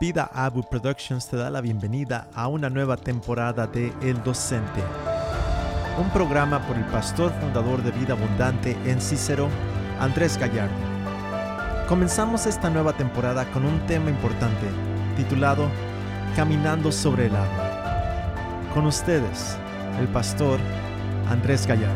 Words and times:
Vida 0.00 0.28
Abu 0.34 0.64
Productions 0.64 1.28
te 1.28 1.36
da 1.36 1.50
la 1.50 1.60
bienvenida 1.60 2.26
a 2.34 2.48
una 2.48 2.68
nueva 2.68 2.96
temporada 2.96 3.68
de 3.68 3.92
El 4.02 4.20
Docente, 4.24 4.82
un 6.00 6.10
programa 6.10 6.66
por 6.66 6.76
el 6.76 6.84
pastor 6.86 7.32
fundador 7.40 7.80
de 7.80 7.92
Vida 7.92 8.14
Abundante 8.14 8.76
en 8.86 9.00
Cícero, 9.00 9.48
Andrés 10.00 10.36
Gallardo. 10.36 10.74
Comenzamos 11.88 12.46
esta 12.46 12.70
nueva 12.70 12.92
temporada 12.94 13.44
con 13.52 13.64
un 13.64 13.78
tema 13.86 14.10
importante 14.10 14.66
titulado 15.16 15.70
Caminando 16.34 16.90
sobre 16.90 17.26
el 17.26 17.36
agua. 17.36 18.70
Con 18.74 18.86
ustedes, 18.86 19.56
el 20.00 20.08
pastor 20.08 20.58
Andrés 21.30 21.68
Gallardo. 21.68 21.94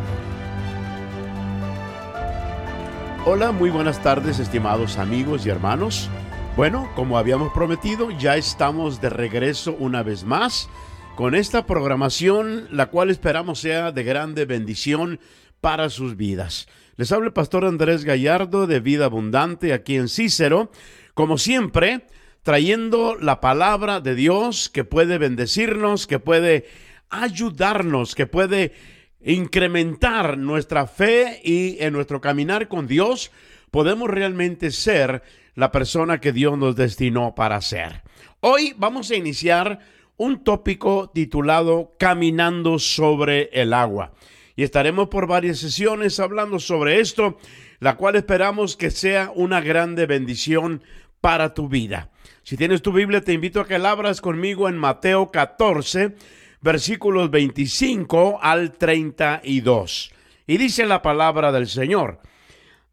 Hola, 3.26 3.50
muy 3.50 3.70
buenas 3.70 4.00
tardes 4.00 4.38
estimados 4.38 4.98
amigos 4.98 5.44
y 5.44 5.50
hermanos. 5.50 6.08
Bueno, 6.58 6.90
como 6.96 7.18
habíamos 7.18 7.52
prometido, 7.52 8.10
ya 8.10 8.36
estamos 8.36 9.00
de 9.00 9.10
regreso 9.10 9.76
una 9.78 10.02
vez 10.02 10.24
más 10.24 10.68
con 11.14 11.36
esta 11.36 11.66
programación, 11.66 12.66
la 12.72 12.86
cual 12.86 13.10
esperamos 13.10 13.60
sea 13.60 13.92
de 13.92 14.02
grande 14.02 14.44
bendición 14.44 15.20
para 15.60 15.88
sus 15.88 16.16
vidas. 16.16 16.66
Les 16.96 17.12
habla 17.12 17.28
el 17.28 17.32
pastor 17.32 17.64
Andrés 17.64 18.04
Gallardo 18.04 18.66
de 18.66 18.80
Vida 18.80 19.04
Abundante 19.04 19.72
aquí 19.72 19.94
en 19.94 20.08
Cícero, 20.08 20.72
como 21.14 21.38
siempre, 21.38 22.06
trayendo 22.42 23.14
la 23.14 23.40
palabra 23.40 24.00
de 24.00 24.16
Dios 24.16 24.68
que 24.68 24.82
puede 24.82 25.18
bendecirnos, 25.18 26.08
que 26.08 26.18
puede 26.18 26.66
ayudarnos, 27.08 28.16
que 28.16 28.26
puede 28.26 28.72
incrementar 29.20 30.36
nuestra 30.36 30.88
fe 30.88 31.40
y 31.44 31.76
en 31.78 31.92
nuestro 31.92 32.20
caminar 32.20 32.66
con 32.66 32.88
Dios 32.88 33.30
podemos 33.70 34.10
realmente 34.10 34.72
ser 34.72 35.22
la 35.58 35.72
persona 35.72 36.20
que 36.20 36.32
Dios 36.32 36.56
nos 36.56 36.76
destinó 36.76 37.34
para 37.34 37.60
ser. 37.60 38.02
Hoy 38.38 38.74
vamos 38.76 39.10
a 39.10 39.16
iniciar 39.16 39.80
un 40.16 40.44
tópico 40.44 41.10
titulado 41.12 41.96
Caminando 41.98 42.78
sobre 42.78 43.50
el 43.52 43.72
agua. 43.72 44.12
Y 44.54 44.62
estaremos 44.62 45.08
por 45.08 45.26
varias 45.26 45.58
sesiones 45.58 46.20
hablando 46.20 46.60
sobre 46.60 47.00
esto, 47.00 47.38
la 47.80 47.96
cual 47.96 48.14
esperamos 48.14 48.76
que 48.76 48.92
sea 48.92 49.32
una 49.34 49.60
grande 49.60 50.06
bendición 50.06 50.84
para 51.20 51.54
tu 51.54 51.68
vida. 51.68 52.12
Si 52.44 52.56
tienes 52.56 52.80
tu 52.80 52.92
Biblia, 52.92 53.22
te 53.22 53.32
invito 53.32 53.60
a 53.60 53.66
que 53.66 53.80
la 53.80 53.90
abras 53.90 54.20
conmigo 54.20 54.68
en 54.68 54.78
Mateo 54.78 55.32
14, 55.32 56.14
versículos 56.60 57.32
25 57.32 58.38
al 58.40 58.74
32. 58.74 60.12
Y 60.46 60.56
dice 60.56 60.86
la 60.86 61.02
palabra 61.02 61.50
del 61.50 61.66
Señor. 61.66 62.20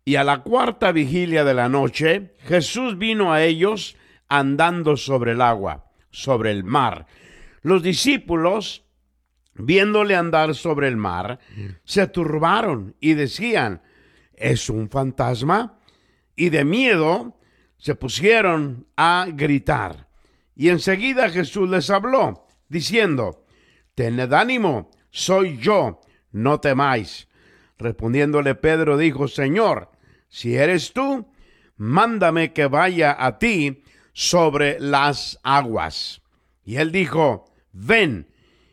Y 0.07 0.17
a 0.17 0.23
la 0.23 0.43
cuarta 0.43 0.91
vigilia 0.91 1.43
de 1.43 1.55
la 1.55 1.67
noche, 1.67 2.35
Jesús 2.41 2.99
vino 2.99 3.33
a 3.33 3.43
ellos 3.43 3.97
andando 4.27 4.97
sobre 4.97 5.31
el 5.31 5.41
agua, 5.41 5.91
sobre 6.11 6.51
el 6.51 6.63
mar. 6.63 7.07
Los 7.63 7.81
discípulos, 7.81 8.83
viéndole 9.55 10.15
andar 10.15 10.53
sobre 10.53 10.89
el 10.89 10.95
mar, 10.95 11.39
se 11.85 12.05
turbaron 12.05 12.95
y 12.99 13.15
decían, 13.15 13.81
¿es 14.35 14.69
un 14.69 14.91
fantasma? 14.91 15.79
Y 16.35 16.49
de 16.49 16.65
miedo 16.65 17.39
se 17.77 17.95
pusieron 17.95 18.85
a 18.95 19.25
gritar. 19.33 20.07
Y 20.55 20.69
enseguida 20.69 21.31
Jesús 21.31 21.67
les 21.67 21.89
habló, 21.89 22.45
diciendo, 22.69 23.43
Tened 23.95 24.33
ánimo, 24.33 24.91
soy 25.09 25.57
yo, 25.57 25.99
no 26.31 26.59
temáis. 26.59 27.27
Respondiéndole 27.79 28.53
Pedro 28.53 28.97
dijo, 28.97 29.27
Señor, 29.27 29.89
si 30.35 30.57
eres 30.57 30.91
tú, 30.91 31.25
mándame 31.77 32.51
que 32.51 32.65
vaya 32.65 33.15
a 33.17 33.39
ti 33.39 33.83
sobre 34.11 34.77
las 34.81 35.39
aguas. 35.43 36.21
Y 36.65 36.75
él 36.75 36.91
dijo, 36.91 37.45
ven. 37.71 38.27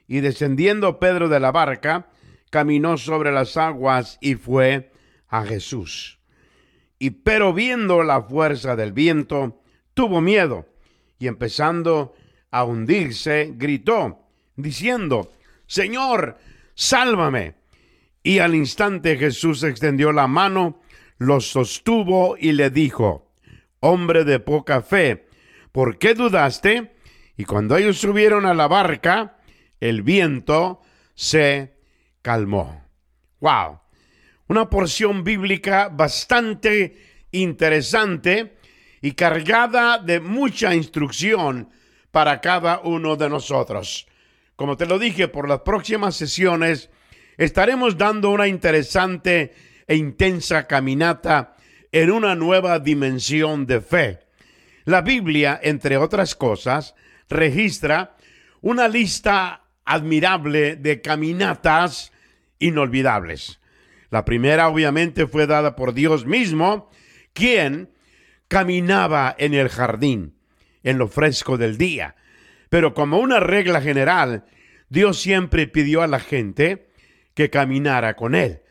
Y 0.08 0.18
descendiendo 0.22 0.98
Pedro 0.98 1.28
de 1.28 1.38
la 1.38 1.52
barca, 1.52 2.08
caminó 2.50 2.96
sobre 2.96 3.30
las 3.30 3.56
aguas 3.56 4.18
y 4.20 4.34
fue 4.34 4.90
a 5.28 5.44
Jesús. 5.44 6.18
Y 6.98 7.10
pero 7.10 7.52
viendo 7.52 8.02
la 8.02 8.22
fuerza 8.22 8.74
del 8.74 8.92
viento, 8.92 9.62
tuvo 9.94 10.20
miedo, 10.20 10.66
y 11.20 11.28
empezando 11.28 12.16
a 12.50 12.64
hundirse, 12.64 13.52
gritó, 13.54 14.26
diciendo, 14.56 15.30
Señor, 15.66 16.38
sálvame. 16.74 17.54
Y 18.24 18.40
al 18.40 18.56
instante 18.56 19.16
Jesús 19.16 19.62
extendió 19.62 20.10
la 20.10 20.26
mano, 20.26 20.81
los 21.26 21.48
sostuvo 21.48 22.36
y 22.38 22.52
le 22.52 22.70
dijo, 22.70 23.32
Hombre 23.80 24.24
de 24.24 24.38
poca 24.38 24.82
fe, 24.82 25.26
¿por 25.72 25.98
qué 25.98 26.14
dudaste? 26.14 26.92
Y 27.36 27.44
cuando 27.44 27.76
ellos 27.76 27.98
subieron 27.98 28.46
a 28.46 28.54
la 28.54 28.68
barca, 28.68 29.38
el 29.80 30.02
viento 30.02 30.82
se 31.14 31.74
calmó. 32.22 32.84
¡Wow! 33.40 33.80
Una 34.48 34.70
porción 34.70 35.24
bíblica 35.24 35.88
bastante 35.88 37.24
interesante 37.32 38.56
y 39.00 39.12
cargada 39.12 39.98
de 39.98 40.20
mucha 40.20 40.74
instrucción 40.74 41.70
para 42.12 42.40
cada 42.40 42.80
uno 42.84 43.16
de 43.16 43.28
nosotros. 43.28 44.06
Como 44.54 44.76
te 44.76 44.86
lo 44.86 44.98
dije, 44.98 45.26
por 45.26 45.48
las 45.48 45.62
próximas 45.62 46.14
sesiones 46.14 46.90
estaremos 47.36 47.98
dando 47.98 48.30
una 48.30 48.46
interesante 48.46 49.52
e 49.86 49.96
intensa 49.96 50.66
caminata 50.66 51.56
en 51.90 52.10
una 52.10 52.34
nueva 52.34 52.78
dimensión 52.78 53.66
de 53.66 53.80
fe. 53.80 54.20
La 54.84 55.02
Biblia, 55.02 55.60
entre 55.62 55.96
otras 55.96 56.34
cosas, 56.34 56.94
registra 57.28 58.16
una 58.60 58.88
lista 58.88 59.64
admirable 59.84 60.76
de 60.76 61.00
caminatas 61.00 62.12
inolvidables. 62.58 63.60
La 64.10 64.24
primera 64.24 64.68
obviamente 64.68 65.26
fue 65.26 65.46
dada 65.46 65.76
por 65.76 65.94
Dios 65.94 66.26
mismo, 66.26 66.90
quien 67.32 67.90
caminaba 68.48 69.34
en 69.38 69.54
el 69.54 69.68
jardín, 69.68 70.34
en 70.82 70.98
lo 70.98 71.08
fresco 71.08 71.56
del 71.56 71.78
día. 71.78 72.16
Pero 72.68 72.94
como 72.94 73.18
una 73.18 73.40
regla 73.40 73.80
general, 73.80 74.44
Dios 74.88 75.20
siempre 75.20 75.66
pidió 75.66 76.02
a 76.02 76.06
la 76.06 76.20
gente 76.20 76.88
que 77.34 77.50
caminara 77.50 78.14
con 78.14 78.34
él. 78.34 78.61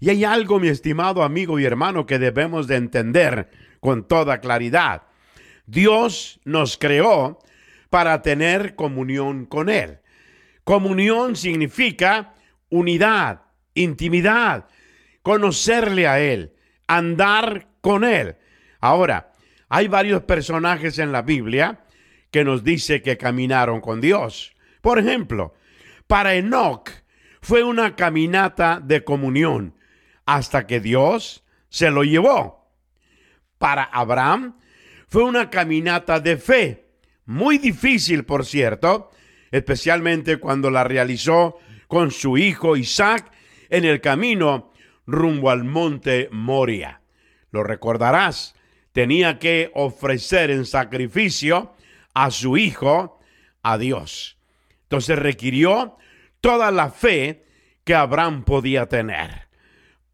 Y 0.00 0.10
hay 0.10 0.24
algo, 0.24 0.60
mi 0.60 0.68
estimado 0.68 1.22
amigo 1.22 1.58
y 1.58 1.64
hermano, 1.64 2.06
que 2.06 2.18
debemos 2.18 2.66
de 2.66 2.76
entender 2.76 3.50
con 3.80 4.06
toda 4.06 4.40
claridad. 4.40 5.02
Dios 5.66 6.40
nos 6.44 6.76
creó 6.76 7.38
para 7.90 8.22
tener 8.22 8.74
comunión 8.74 9.46
con 9.46 9.68
Él. 9.68 9.98
Comunión 10.64 11.36
significa 11.36 12.34
unidad, 12.70 13.42
intimidad, 13.74 14.66
conocerle 15.22 16.08
a 16.08 16.20
Él, 16.20 16.54
andar 16.86 17.68
con 17.80 18.04
Él. 18.04 18.36
Ahora, 18.80 19.32
hay 19.68 19.88
varios 19.88 20.22
personajes 20.22 20.98
en 20.98 21.12
la 21.12 21.22
Biblia 21.22 21.80
que 22.30 22.44
nos 22.44 22.64
dice 22.64 23.00
que 23.00 23.16
caminaron 23.16 23.80
con 23.80 24.00
Dios. 24.00 24.54
Por 24.80 24.98
ejemplo, 24.98 25.54
para 26.06 26.34
Enoch 26.34 26.90
fue 27.40 27.62
una 27.62 27.96
caminata 27.96 28.80
de 28.82 29.04
comunión 29.04 29.74
hasta 30.26 30.66
que 30.66 30.80
Dios 30.80 31.44
se 31.68 31.90
lo 31.90 32.04
llevó. 32.04 32.70
Para 33.58 33.84
Abraham 33.84 34.58
fue 35.08 35.24
una 35.24 35.50
caminata 35.50 36.20
de 36.20 36.36
fe, 36.36 36.84
muy 37.26 37.58
difícil, 37.58 38.24
por 38.24 38.44
cierto, 38.44 39.10
especialmente 39.50 40.38
cuando 40.38 40.70
la 40.70 40.84
realizó 40.84 41.58
con 41.88 42.10
su 42.10 42.36
hijo 42.36 42.76
Isaac 42.76 43.30
en 43.70 43.84
el 43.84 44.00
camino 44.00 44.72
rumbo 45.06 45.50
al 45.50 45.64
monte 45.64 46.28
Moria. 46.32 47.00
Lo 47.50 47.62
recordarás, 47.62 48.54
tenía 48.92 49.38
que 49.38 49.70
ofrecer 49.74 50.50
en 50.50 50.66
sacrificio 50.66 51.74
a 52.14 52.30
su 52.30 52.56
hijo 52.56 53.20
a 53.62 53.78
Dios. 53.78 54.38
Entonces 54.82 55.18
requirió 55.18 55.96
toda 56.40 56.70
la 56.70 56.90
fe 56.90 57.44
que 57.84 57.94
Abraham 57.94 58.44
podía 58.44 58.86
tener 58.86 59.43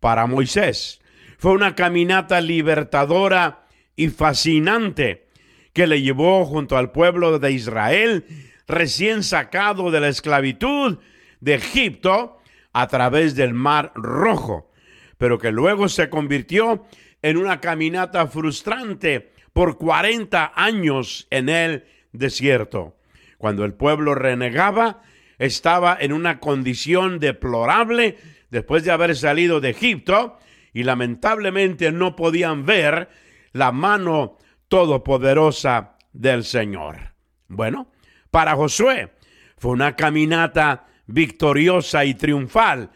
para 0.00 0.26
Moisés. 0.26 1.00
Fue 1.38 1.52
una 1.52 1.74
caminata 1.74 2.40
libertadora 2.40 3.66
y 3.96 4.08
fascinante 4.08 5.28
que 5.72 5.86
le 5.86 6.02
llevó 6.02 6.44
junto 6.44 6.76
al 6.76 6.90
pueblo 6.90 7.38
de 7.38 7.52
Israel 7.52 8.24
recién 8.66 9.22
sacado 9.22 9.90
de 9.90 10.00
la 10.00 10.08
esclavitud 10.08 10.98
de 11.40 11.54
Egipto 11.54 12.38
a 12.72 12.86
través 12.88 13.34
del 13.34 13.54
mar 13.54 13.92
rojo, 13.94 14.70
pero 15.18 15.38
que 15.38 15.52
luego 15.52 15.88
se 15.88 16.08
convirtió 16.08 16.84
en 17.22 17.36
una 17.36 17.60
caminata 17.60 18.26
frustrante 18.26 19.32
por 19.52 19.76
40 19.78 20.52
años 20.54 21.26
en 21.30 21.48
el 21.48 21.84
desierto. 22.12 22.96
Cuando 23.38 23.64
el 23.64 23.74
pueblo 23.74 24.14
renegaba, 24.14 25.02
estaba 25.38 25.96
en 25.98 26.12
una 26.12 26.38
condición 26.38 27.18
deplorable 27.18 28.18
después 28.50 28.84
de 28.84 28.90
haber 28.90 29.16
salido 29.16 29.60
de 29.60 29.70
Egipto 29.70 30.38
y 30.72 30.82
lamentablemente 30.82 31.92
no 31.92 32.16
podían 32.16 32.66
ver 32.66 33.08
la 33.52 33.72
mano 33.72 34.38
todopoderosa 34.68 35.96
del 36.12 36.44
Señor. 36.44 37.14
Bueno, 37.48 37.90
para 38.30 38.54
Josué 38.54 39.12
fue 39.56 39.72
una 39.72 39.96
caminata 39.96 40.86
victoriosa 41.06 42.04
y 42.04 42.14
triunfal 42.14 42.90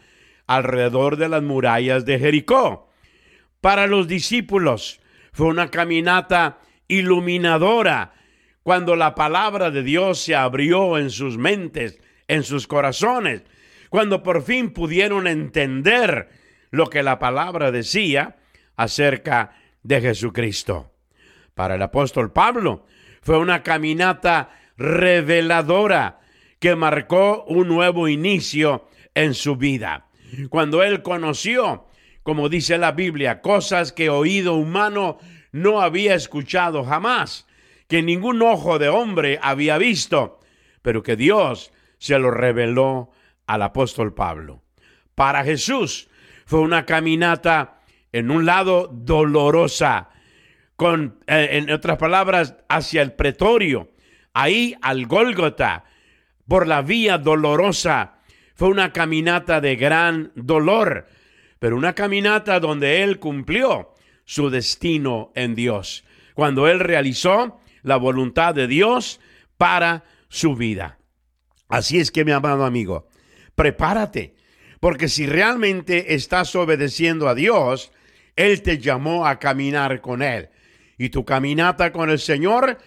alrededor 0.47 1.17
de 1.17 1.29
las 1.29 1.43
murallas 1.43 2.05
de 2.05 2.19
Jericó. 2.19 2.89
Para 3.61 3.87
los 3.87 4.07
discípulos 4.07 5.01
fue 5.33 5.47
una 5.47 5.69
caminata 5.69 6.59
iluminadora 6.87 8.13
cuando 8.63 8.95
la 8.95 9.15
palabra 9.15 9.69
de 9.69 9.83
Dios 9.83 10.19
se 10.19 10.35
abrió 10.35 10.97
en 10.97 11.09
sus 11.09 11.37
mentes, 11.37 11.99
en 12.27 12.43
sus 12.43 12.67
corazones, 12.67 13.43
cuando 13.95 14.23
por 14.23 14.43
fin 14.43 14.71
pudieron 14.71 15.25
entender 15.25 16.27
lo 16.69 16.89
que 16.89 17.01
la 17.01 17.17
palabra 17.17 17.71
decía 17.71 18.35
acerca 18.75 19.55
de 19.83 20.01
Jesucristo. 20.01 20.91
Para 21.53 21.75
el 21.75 21.81
apóstol 21.81 22.33
Pablo 22.33 22.85
fue 23.21 23.37
una 23.37 23.63
caminata 23.63 24.49
reveladora 24.75 26.19
que 26.59 26.75
marcó 26.75 27.45
un 27.45 27.69
nuevo 27.69 28.09
inicio 28.09 28.89
en 29.13 29.33
su 29.33 29.55
vida. 29.55 30.07
Cuando 30.49 30.83
él 30.83 31.01
conoció, 31.01 31.87
como 32.21 32.49
dice 32.49 32.77
la 32.77 32.91
Biblia, 32.91 33.39
cosas 33.39 33.93
que 33.93 34.09
oído 34.09 34.55
humano 34.55 35.19
no 35.53 35.79
había 35.79 36.15
escuchado 36.15 36.83
jamás, 36.83 37.47
que 37.87 38.03
ningún 38.03 38.41
ojo 38.41 38.77
de 38.77 38.89
hombre 38.89 39.39
había 39.41 39.77
visto, 39.77 40.41
pero 40.81 41.01
que 41.01 41.15
Dios 41.15 41.71
se 41.97 42.19
lo 42.19 42.29
reveló 42.29 43.11
al 43.47 43.61
apóstol 43.61 44.13
Pablo. 44.13 44.63
Para 45.15 45.43
Jesús 45.43 46.09
fue 46.45 46.59
una 46.59 46.85
caminata 46.85 47.81
en 48.11 48.31
un 48.31 48.45
lado 48.45 48.89
dolorosa, 48.91 50.09
con, 50.75 51.19
eh, 51.27 51.49
en 51.51 51.69
otras 51.71 51.97
palabras, 51.97 52.55
hacia 52.69 53.01
el 53.01 53.13
pretorio, 53.13 53.91
ahí 54.33 54.75
al 54.81 55.05
Gólgota, 55.05 55.85
por 56.47 56.67
la 56.67 56.81
vía 56.81 57.17
dolorosa. 57.17 58.19
Fue 58.55 58.69
una 58.69 58.93
caminata 58.93 59.59
de 59.59 59.75
gran 59.75 60.31
dolor, 60.35 61.07
pero 61.59 61.75
una 61.75 61.93
caminata 61.93 62.59
donde 62.59 63.03
él 63.03 63.19
cumplió 63.19 63.93
su 64.23 64.49
destino 64.49 65.31
en 65.35 65.55
Dios, 65.55 66.05
cuando 66.33 66.67
él 66.67 66.79
realizó 66.79 67.59
la 67.83 67.97
voluntad 67.97 68.55
de 68.55 68.67
Dios 68.67 69.19
para 69.57 70.03
su 70.29 70.55
vida. 70.55 70.99
Así 71.67 71.99
es 71.99 72.11
que, 72.11 72.25
mi 72.25 72.31
amado 72.31 72.65
amigo, 72.65 73.07
prepárate, 73.55 74.35
porque 74.79 75.07
si 75.07 75.25
realmente 75.25 76.13
estás 76.13 76.55
obedeciendo 76.55 77.27
a 77.27 77.35
Dios, 77.35 77.91
Él 78.35 78.61
te 78.61 78.77
llamó 78.77 79.25
a 79.25 79.39
caminar 79.39 80.01
con 80.01 80.21
Él. 80.21 80.49
Y 80.97 81.09
tu 81.09 81.25
caminata 81.25 81.91
con 81.91 82.09
el 82.09 82.19
Señor 82.19 82.77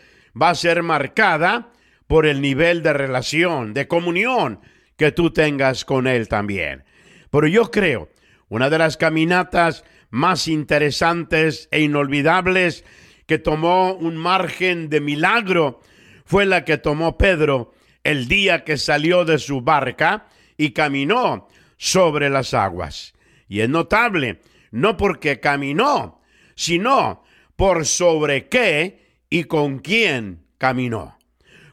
va 0.41 0.51
a 0.51 0.55
ser 0.55 0.83
marcada 0.83 1.73
por 2.07 2.27
el 2.27 2.41
nivel 2.41 2.83
de 2.83 2.93
relación, 2.93 3.75
de 3.75 3.89
comunión 3.89 4.61
que 4.97 5.13
tú 5.13 5.33
tengas 5.33 5.85
con 5.85 6.07
Él 6.07 6.29
también. 6.29 6.85
Pero 7.31 7.47
yo 7.47 7.71
creo, 7.71 8.09
una 8.49 8.71
de 8.71 8.79
las 8.79 8.97
caminatas 8.97 9.85
más 10.11 10.49
interesantes 10.49 11.69
e 11.71 11.81
inolvidables 11.81 12.85
que 13.27 13.39
tomó 13.39 13.93
un 13.93 14.17
margen 14.17 14.89
de 14.89 15.01
milagro 15.01 15.81
fue 16.25 16.47
la 16.47 16.65
que 16.65 16.79
tomó 16.79 17.19
Pedro 17.19 17.73
el 18.05 18.27
día 18.27 18.65
que 18.65 18.79
salió 18.79 19.27
de 19.27 19.39
su 19.39 19.61
barca 19.61 20.29
y 20.59 20.73
caminó 20.73 21.49
sobre 21.79 22.29
las 22.29 22.53
aguas. 22.53 23.15
Y 23.49 23.61
es 23.61 23.71
notable, 23.71 24.43
no 24.71 24.99
porque 24.99 25.41
caminó, 25.41 26.21
sino 26.55 27.25
por 27.57 27.87
sobre 27.87 28.49
qué 28.49 29.23
y 29.31 29.45
con 29.45 29.79
quién 29.79 30.45
caminó. 30.59 31.17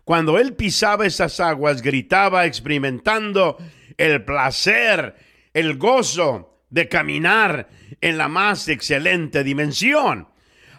Cuando 0.06 0.38
él 0.38 0.54
pisaba 0.54 1.06
esas 1.06 1.40
aguas, 1.40 1.82
gritaba 1.82 2.46
experimentando 2.46 3.58
el 3.98 4.24
placer, 4.24 5.16
el 5.54 5.78
gozo 5.78 6.62
de 6.70 6.88
caminar 6.88 7.70
en 8.02 8.18
la 8.18 8.28
más 8.28 8.68
excelente 8.68 9.44
dimensión. 9.44 10.28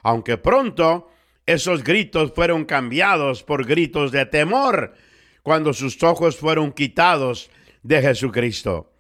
Aunque 0.02 0.38
pronto 0.38 1.10
esos 1.44 1.82
gritos 1.82 2.32
fueron 2.34 2.64
cambiados 2.64 3.42
por 3.42 3.66
gritos 3.66 4.12
de 4.12 4.26
temor 4.26 4.94
cuando 5.42 5.72
sus 5.72 6.00
ojos 6.02 6.36
fueron 6.36 6.72
quitados 6.72 7.50
de 7.86 8.02
Jesucristo. 8.02 8.92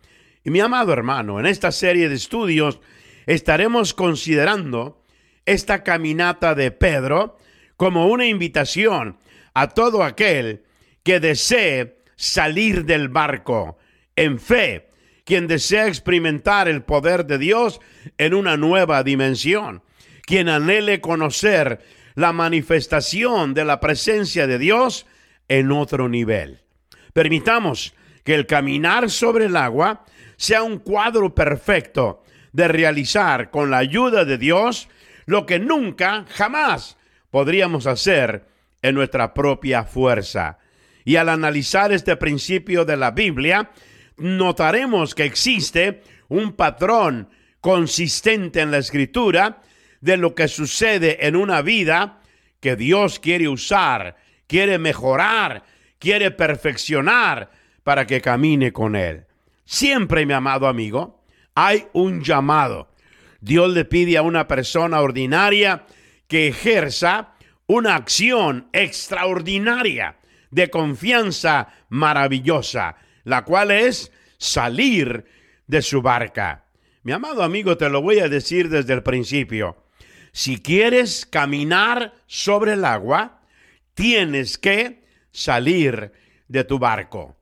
Y 0.44 0.50
mi 0.50 0.60
amado 0.60 0.92
hermano, 0.92 1.40
en 1.40 1.46
esta 1.46 1.72
serie 1.72 2.08
de 2.08 2.14
estudios 2.14 2.80
estaremos 3.26 3.94
considerando 3.94 5.02
esta 5.44 5.82
caminata 5.82 6.54
de 6.54 6.70
Pedro 6.70 7.36
como 7.76 8.06
una 8.06 8.26
invitación 8.26 9.18
a 9.54 9.68
todo 9.68 10.04
aquel 10.04 10.62
que 11.02 11.20
desee 11.20 11.98
salir 12.16 12.84
del 12.84 13.08
barco 13.08 13.78
en 14.14 14.38
fe, 14.38 14.88
quien 15.24 15.46
desea 15.46 15.88
experimentar 15.88 16.68
el 16.68 16.82
poder 16.82 17.26
de 17.26 17.38
Dios 17.38 17.80
en 18.16 18.34
una 18.34 18.56
nueva 18.56 19.02
dimensión, 19.02 19.82
quien 20.22 20.48
anhele 20.48 21.00
conocer 21.00 21.80
la 22.14 22.32
manifestación 22.32 23.52
de 23.52 23.64
la 23.64 23.80
presencia 23.80 24.46
de 24.46 24.58
Dios 24.58 25.06
en 25.48 25.72
otro 25.72 26.08
nivel. 26.08 26.62
Permitamos 27.12 27.94
que 28.26 28.34
el 28.34 28.46
caminar 28.46 29.08
sobre 29.08 29.44
el 29.44 29.56
agua 29.56 30.04
sea 30.36 30.64
un 30.64 30.80
cuadro 30.80 31.32
perfecto 31.32 32.24
de 32.52 32.66
realizar 32.66 33.50
con 33.50 33.70
la 33.70 33.78
ayuda 33.78 34.24
de 34.24 34.36
Dios 34.36 34.88
lo 35.26 35.46
que 35.46 35.60
nunca, 35.60 36.26
jamás 36.28 36.96
podríamos 37.30 37.86
hacer 37.86 38.48
en 38.82 38.96
nuestra 38.96 39.32
propia 39.32 39.84
fuerza. 39.84 40.58
Y 41.04 41.14
al 41.16 41.28
analizar 41.28 41.92
este 41.92 42.16
principio 42.16 42.84
de 42.84 42.96
la 42.96 43.12
Biblia, 43.12 43.70
notaremos 44.16 45.14
que 45.14 45.24
existe 45.24 46.02
un 46.28 46.54
patrón 46.54 47.28
consistente 47.60 48.60
en 48.60 48.72
la 48.72 48.78
escritura 48.78 49.62
de 50.00 50.16
lo 50.16 50.34
que 50.34 50.48
sucede 50.48 51.28
en 51.28 51.36
una 51.36 51.62
vida 51.62 52.18
que 52.58 52.74
Dios 52.74 53.20
quiere 53.20 53.46
usar, 53.46 54.16
quiere 54.48 54.78
mejorar, 54.78 55.62
quiere 56.00 56.32
perfeccionar 56.32 57.50
para 57.86 58.04
que 58.04 58.20
camine 58.20 58.72
con 58.72 58.96
Él. 58.96 59.26
Siempre, 59.64 60.26
mi 60.26 60.32
amado 60.32 60.66
amigo, 60.66 61.22
hay 61.54 61.86
un 61.92 62.20
llamado. 62.20 62.88
Dios 63.40 63.72
le 63.72 63.84
pide 63.84 64.16
a 64.16 64.22
una 64.22 64.48
persona 64.48 65.00
ordinaria 65.00 65.86
que 66.26 66.48
ejerza 66.48 67.36
una 67.68 67.94
acción 67.94 68.68
extraordinaria 68.72 70.16
de 70.50 70.68
confianza 70.68 71.68
maravillosa, 71.88 72.96
la 73.22 73.44
cual 73.44 73.70
es 73.70 74.10
salir 74.36 75.24
de 75.68 75.80
su 75.80 76.02
barca. 76.02 76.64
Mi 77.04 77.12
amado 77.12 77.44
amigo, 77.44 77.76
te 77.76 77.88
lo 77.88 78.02
voy 78.02 78.18
a 78.18 78.28
decir 78.28 78.68
desde 78.68 78.94
el 78.94 79.04
principio. 79.04 79.76
Si 80.32 80.60
quieres 80.60 81.24
caminar 81.24 82.14
sobre 82.26 82.72
el 82.72 82.84
agua, 82.84 83.42
tienes 83.94 84.58
que 84.58 85.04
salir 85.30 86.10
de 86.48 86.64
tu 86.64 86.80
barco. 86.80 87.35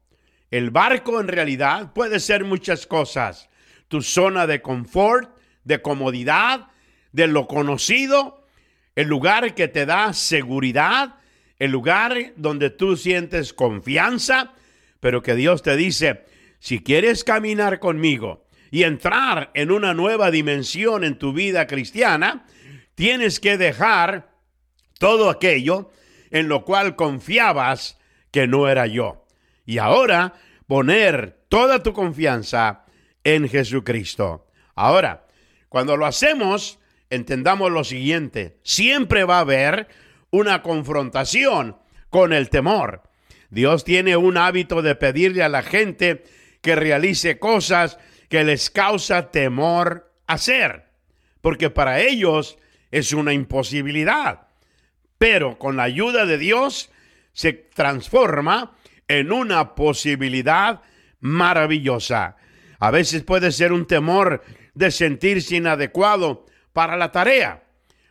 El 0.55 0.71
barco 0.71 1.21
en 1.21 1.27
realidad 1.27 1.93
puede 1.95 2.21
ser 2.21 2.45
muchas 2.45 2.87
cosas. 2.87 3.51
Tu 3.89 4.03
zona 4.03 4.47
de 4.47 4.63
confort, 4.63 5.37
de 5.65 5.83
comodidad, 5.83 6.69
de 7.11 7.27
lo 7.27 7.49
conocido, 7.49 8.47
el 8.95 9.09
lugar 9.09 9.57
que 9.57 9.67
te 9.67 9.85
da 9.85 10.13
seguridad, 10.13 11.17
el 11.59 11.73
lugar 11.73 12.35
donde 12.37 12.71
tú 12.71 12.97
sientes 12.97 13.53
confianza, 13.53 14.53
pero 15.01 15.25
que 15.25 15.35
Dios 15.35 15.65
te 15.65 15.75
dice, 15.75 16.25
si 16.61 16.79
quieres 16.85 17.25
caminar 17.25 17.81
conmigo 17.81 18.47
y 18.71 18.85
entrar 18.85 19.51
en 19.55 19.73
una 19.73 19.93
nueva 19.93 20.31
dimensión 20.31 21.03
en 21.03 21.19
tu 21.19 21.33
vida 21.33 21.67
cristiana, 21.67 22.47
tienes 22.95 23.41
que 23.41 23.59
dejar 23.59 24.31
todo 25.01 25.31
aquello 25.31 25.91
en 26.31 26.47
lo 26.47 26.65
cual 26.65 26.95
confiabas 26.95 27.99
que 28.31 28.47
no 28.47 28.69
era 28.69 28.87
yo. 28.87 29.25
Y 29.67 29.79
ahora 29.79 30.35
poner 30.67 31.45
toda 31.49 31.83
tu 31.83 31.93
confianza 31.93 32.85
en 33.23 33.49
Jesucristo. 33.49 34.47
Ahora, 34.75 35.27
cuando 35.69 35.97
lo 35.97 36.07
hacemos, 36.07 36.79
entendamos 37.11 37.71
lo 37.71 37.85
siguiente, 37.85 38.59
siempre 38.63 39.25
va 39.25 39.39
a 39.39 39.41
haber 39.41 39.89
una 40.31 40.63
confrontación 40.63 41.77
con 42.11 42.33
el 42.33 42.51
temor. 42.51 43.03
Dios 43.51 43.85
tiene 43.85 44.17
un 44.17 44.37
hábito 44.37 44.83
de 44.83 44.95
pedirle 44.95 45.43
a 45.43 45.49
la 45.49 45.63
gente 45.63 46.25
que 46.61 46.75
realice 46.75 47.39
cosas 47.39 47.99
que 48.29 48.43
les 48.43 48.71
causa 48.71 49.31
temor 49.31 50.13
hacer, 50.27 50.87
porque 51.41 51.71
para 51.71 52.01
ellos 52.01 52.59
es 52.91 53.13
una 53.13 53.33
imposibilidad. 53.33 54.49
Pero 55.19 55.59
con 55.59 55.77
la 55.77 55.85
ayuda 55.85 56.27
de 56.27 56.39
Dios 56.39 56.91
se 57.33 57.53
transforma 57.53 58.73
en 59.09 59.33
una 59.33 59.75
posibilidad 59.75 60.83
maravillosa. 61.21 62.37
A 62.79 62.91
veces 62.91 63.23
puede 63.23 63.53
ser 63.53 63.73
un 63.73 63.87
temor 63.87 64.43
de 64.75 64.91
sentirse 64.91 65.57
inadecuado 65.57 66.47
para 66.73 66.97
la 66.97 67.13
tarea. 67.13 67.65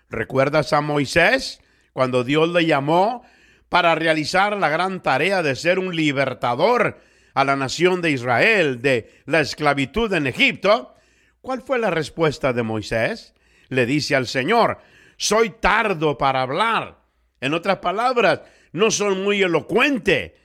¿Recuerdas 0.09 0.73
a 0.73 0.81
Moisés 0.81 1.59
cuando 1.93 2.23
Dios 2.23 2.49
le 2.49 2.65
llamó 2.65 3.23
para 3.69 3.95
realizar 3.95 4.55
la 4.57 4.69
gran 4.69 5.01
tarea 5.01 5.41
de 5.41 5.55
ser 5.55 5.79
un 5.79 5.95
libertador 5.95 6.99
a 7.33 7.43
la 7.43 7.55
nación 7.55 8.01
de 8.01 8.11
Israel 8.11 8.81
de 8.81 9.09
la 9.25 9.41
esclavitud 9.41 10.13
en 10.13 10.27
Egipto, 10.27 10.95
¿cuál 11.41 11.61
fue 11.61 11.79
la 11.79 11.89
respuesta 11.89 12.53
de 12.53 12.63
Moisés? 12.63 13.33
Le 13.69 13.85
dice 13.85 14.15
al 14.15 14.27
Señor, 14.27 14.79
soy 15.17 15.49
tardo 15.49 16.17
para 16.17 16.41
hablar. 16.41 16.99
En 17.41 17.53
otras 17.53 17.77
palabras, 17.77 18.41
no 18.71 18.91
soy 18.91 19.15
muy 19.15 19.41
elocuente. 19.41 20.35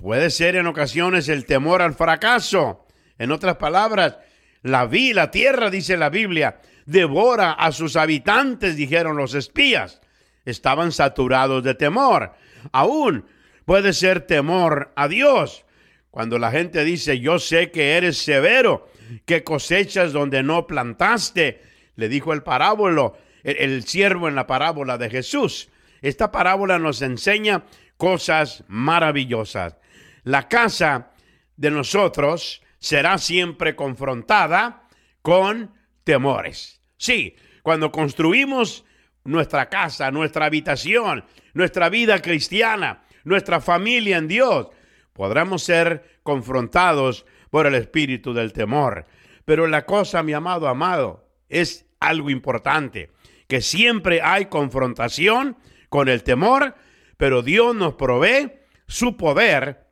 Puede 0.00 0.30
ser 0.30 0.56
en 0.56 0.66
ocasiones 0.66 1.28
el 1.28 1.44
temor 1.44 1.82
al 1.82 1.92
fracaso. 1.92 2.86
En 3.18 3.30
otras 3.30 3.56
palabras, 3.56 4.16
la 4.62 4.86
vi, 4.86 5.12
la 5.12 5.30
tierra, 5.30 5.68
dice 5.68 5.98
la 5.98 6.08
Biblia, 6.08 6.58
devora 6.86 7.52
a 7.52 7.70
sus 7.70 7.96
habitantes, 7.96 8.76
dijeron 8.76 9.18
los 9.18 9.34
espías. 9.34 10.00
Estaban 10.46 10.92
saturados 10.92 11.62
de 11.64 11.74
temor. 11.74 12.32
Aún 12.72 13.26
puede 13.66 13.92
ser 13.92 14.22
temor 14.22 14.90
a 14.96 15.06
Dios. 15.06 15.66
Cuando 16.10 16.38
la 16.38 16.50
gente 16.50 16.82
dice, 16.82 17.20
yo 17.20 17.38
sé 17.38 17.70
que 17.70 17.98
eres 17.98 18.16
severo, 18.16 18.88
que 19.26 19.44
cosechas 19.44 20.14
donde 20.14 20.42
no 20.42 20.66
plantaste, 20.66 21.60
le 21.96 22.08
dijo 22.08 22.32
el 22.32 22.42
parábolo, 22.42 23.18
el, 23.44 23.56
el 23.58 23.84
siervo 23.84 24.28
en 24.28 24.34
la 24.34 24.46
parábola 24.46 24.96
de 24.96 25.10
Jesús. 25.10 25.68
Esta 26.00 26.32
parábola 26.32 26.78
nos 26.78 27.02
enseña 27.02 27.64
cosas 27.98 28.64
maravillosas. 28.66 29.76
La 30.24 30.48
casa 30.48 31.10
de 31.56 31.70
nosotros 31.70 32.62
será 32.78 33.18
siempre 33.18 33.76
confrontada 33.76 34.88
con 35.22 35.74
temores. 36.04 36.80
Sí, 36.96 37.36
cuando 37.62 37.92
construimos 37.92 38.84
nuestra 39.24 39.68
casa, 39.68 40.10
nuestra 40.10 40.46
habitación, 40.46 41.24
nuestra 41.54 41.88
vida 41.88 42.20
cristiana, 42.20 43.04
nuestra 43.24 43.60
familia 43.60 44.16
en 44.16 44.28
Dios, 44.28 44.68
podremos 45.12 45.62
ser 45.62 46.20
confrontados 46.22 47.26
por 47.50 47.66
el 47.66 47.74
espíritu 47.74 48.32
del 48.32 48.52
temor. 48.52 49.06
Pero 49.44 49.66
la 49.66 49.84
cosa, 49.84 50.22
mi 50.22 50.32
amado 50.32 50.68
amado, 50.68 51.28
es 51.48 51.86
algo 51.98 52.30
importante, 52.30 53.10
que 53.46 53.60
siempre 53.60 54.22
hay 54.22 54.46
confrontación 54.46 55.56
con 55.88 56.08
el 56.08 56.22
temor, 56.22 56.76
pero 57.16 57.42
Dios 57.42 57.74
nos 57.74 57.94
provee 57.94 58.52
su 58.86 59.16
poder 59.16 59.89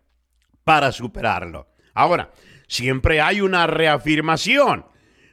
para 0.69 0.93
superarlo. 0.93 1.67
Ahora, 1.95 2.31
siempre 2.67 3.23
hay 3.23 3.41
una 3.41 3.67
reafirmación. 3.67 4.85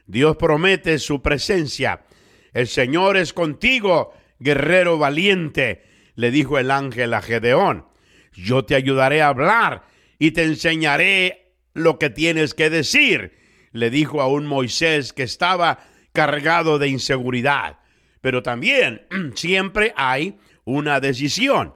Dios 0.06 0.38
promete 0.38 0.98
su 0.98 1.20
presencia. 1.20 2.06
El 2.54 2.66
Señor 2.66 3.18
es 3.18 3.34
contigo, 3.34 4.14
guerrero 4.38 4.96
valiente, 4.96 5.84
le 6.14 6.30
dijo 6.30 6.58
el 6.58 6.70
ángel 6.70 7.12
a 7.12 7.20
Gedeón. 7.20 7.84
Yo 8.32 8.64
te 8.64 8.76
ayudaré 8.76 9.20
a 9.20 9.28
hablar 9.28 9.82
y 10.18 10.30
te 10.30 10.44
enseñaré 10.44 11.52
lo 11.74 11.98
que 11.98 12.08
tienes 12.08 12.54
que 12.54 12.70
decir, 12.70 13.36
le 13.72 13.90
dijo 13.90 14.22
a 14.22 14.28
un 14.28 14.46
Moisés 14.46 15.12
que 15.12 15.24
estaba 15.24 15.80
cargado 16.14 16.78
de 16.78 16.88
inseguridad. 16.88 17.80
Pero 18.22 18.42
también 18.42 19.06
siempre 19.34 19.92
hay 19.98 20.38
una 20.64 20.98
decisión. 20.98 21.74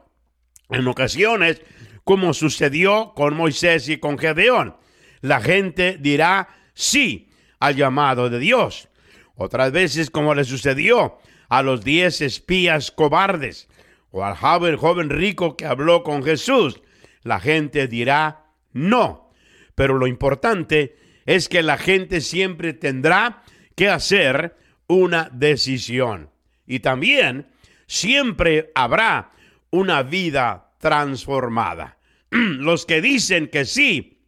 En 0.70 0.88
ocasiones, 0.88 1.60
como 2.04 2.34
sucedió 2.34 3.12
con 3.14 3.36
Moisés 3.36 3.88
y 3.88 3.98
con 3.98 4.18
Gedeón, 4.18 4.76
la 5.20 5.40
gente 5.40 5.98
dirá 6.00 6.48
sí 6.74 7.30
al 7.58 7.76
llamado 7.76 8.30
de 8.30 8.38
Dios. 8.38 8.88
Otras 9.34 9.72
veces, 9.72 10.10
como 10.10 10.34
le 10.34 10.44
sucedió 10.44 11.18
a 11.48 11.62
los 11.62 11.84
diez 11.84 12.20
espías 12.20 12.90
cobardes 12.90 13.68
o 14.10 14.24
al 14.24 14.36
joven, 14.36 14.76
joven 14.76 15.10
rico 15.10 15.56
que 15.56 15.66
habló 15.66 16.02
con 16.02 16.22
Jesús, 16.22 16.80
la 17.22 17.40
gente 17.40 17.86
dirá 17.86 18.46
no. 18.72 19.30
Pero 19.74 19.98
lo 19.98 20.06
importante 20.06 20.96
es 21.26 21.48
que 21.48 21.62
la 21.62 21.78
gente 21.78 22.20
siempre 22.20 22.72
tendrá 22.72 23.42
que 23.76 23.88
hacer 23.88 24.56
una 24.86 25.30
decisión. 25.32 26.30
Y 26.66 26.80
también 26.80 27.48
siempre 27.86 28.72
habrá 28.74 29.32
una 29.70 30.02
vida 30.02 30.69
transformada. 30.80 31.98
Los 32.30 32.86
que 32.86 33.00
dicen 33.00 33.46
que 33.46 33.64
sí 33.64 34.24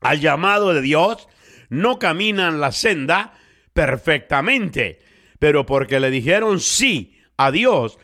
al 0.00 0.20
llamado 0.20 0.72
de 0.72 0.80
Dios 0.80 1.28
no 1.68 1.98
caminan 1.98 2.60
la 2.60 2.72
senda 2.72 3.34
perfectamente, 3.74 5.00
pero 5.38 5.66
porque 5.66 6.00
le 6.00 6.10
dijeron 6.10 6.60
sí 6.60 7.18
a 7.36 7.50
Dios, 7.50 7.98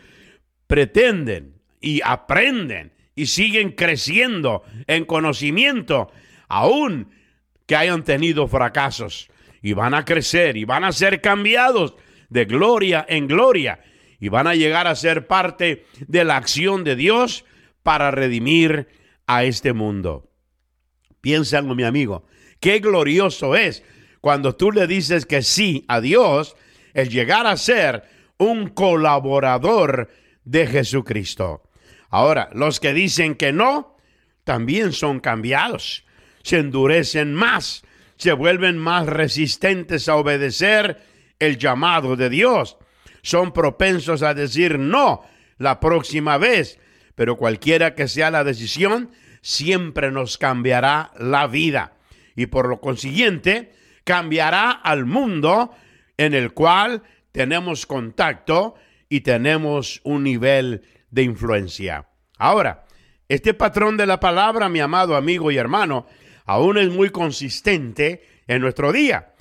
pretenden 0.66 1.62
y 1.80 2.00
aprenden 2.04 2.92
y 3.14 3.26
siguen 3.26 3.72
creciendo 3.72 4.64
en 4.86 5.04
conocimiento, 5.04 6.10
aún 6.48 7.10
que 7.66 7.76
hayan 7.76 8.04
tenido 8.04 8.48
fracasos. 8.48 9.28
Y 9.64 9.74
van 9.74 9.94
a 9.94 10.04
crecer 10.04 10.56
y 10.56 10.64
van 10.64 10.82
a 10.82 10.90
ser 10.90 11.20
cambiados 11.20 11.94
de 12.28 12.46
gloria 12.46 13.06
en 13.08 13.28
gloria. 13.28 13.80
Y 14.18 14.28
van 14.28 14.48
a 14.48 14.56
llegar 14.56 14.88
a 14.88 14.96
ser 14.96 15.28
parte 15.28 15.86
de 16.08 16.24
la 16.24 16.36
acción 16.36 16.82
de 16.82 16.96
Dios 16.96 17.44
para 17.82 18.10
redimir 18.10 18.88
a 19.26 19.44
este 19.44 19.72
mundo. 19.72 20.30
Piénsalo, 21.20 21.74
mi 21.74 21.84
amigo, 21.84 22.26
qué 22.60 22.78
glorioso 22.80 23.54
es 23.56 23.82
cuando 24.20 24.54
tú 24.54 24.70
le 24.70 24.86
dices 24.86 25.26
que 25.26 25.42
sí 25.42 25.84
a 25.88 26.00
Dios, 26.00 26.56
el 26.94 27.08
llegar 27.08 27.46
a 27.46 27.56
ser 27.56 28.04
un 28.38 28.68
colaborador 28.68 30.10
de 30.44 30.66
Jesucristo. 30.66 31.62
Ahora, 32.08 32.48
los 32.52 32.78
que 32.78 32.92
dicen 32.92 33.34
que 33.34 33.52
no, 33.52 33.96
también 34.44 34.92
son 34.92 35.20
cambiados, 35.20 36.04
se 36.42 36.58
endurecen 36.58 37.34
más, 37.34 37.82
se 38.16 38.32
vuelven 38.32 38.78
más 38.78 39.06
resistentes 39.06 40.08
a 40.08 40.16
obedecer 40.16 41.00
el 41.38 41.58
llamado 41.58 42.16
de 42.16 42.30
Dios. 42.30 42.76
Son 43.22 43.52
propensos 43.52 44.22
a 44.22 44.34
decir 44.34 44.78
no 44.78 45.24
la 45.58 45.80
próxima 45.80 46.38
vez, 46.38 46.78
pero 47.22 47.36
cualquiera 47.36 47.94
que 47.94 48.08
sea 48.08 48.32
la 48.32 48.42
decisión, 48.42 49.12
siempre 49.42 50.10
nos 50.10 50.38
cambiará 50.38 51.12
la 51.16 51.46
vida 51.46 51.92
y 52.34 52.46
por 52.46 52.68
lo 52.68 52.80
consiguiente 52.80 53.70
cambiará 54.02 54.72
al 54.72 55.06
mundo 55.06 55.70
en 56.16 56.34
el 56.34 56.52
cual 56.52 57.04
tenemos 57.30 57.86
contacto 57.86 58.74
y 59.08 59.20
tenemos 59.20 60.00
un 60.02 60.24
nivel 60.24 60.82
de 61.12 61.22
influencia. 61.22 62.08
Ahora, 62.38 62.86
este 63.28 63.54
patrón 63.54 63.96
de 63.96 64.06
la 64.06 64.18
palabra, 64.18 64.68
mi 64.68 64.80
amado 64.80 65.14
amigo 65.14 65.52
y 65.52 65.58
hermano, 65.58 66.08
aún 66.44 66.76
es 66.76 66.90
muy 66.90 67.10
consistente 67.10 68.42
en 68.48 68.60
nuestro 68.60 68.90
día. 68.90 69.32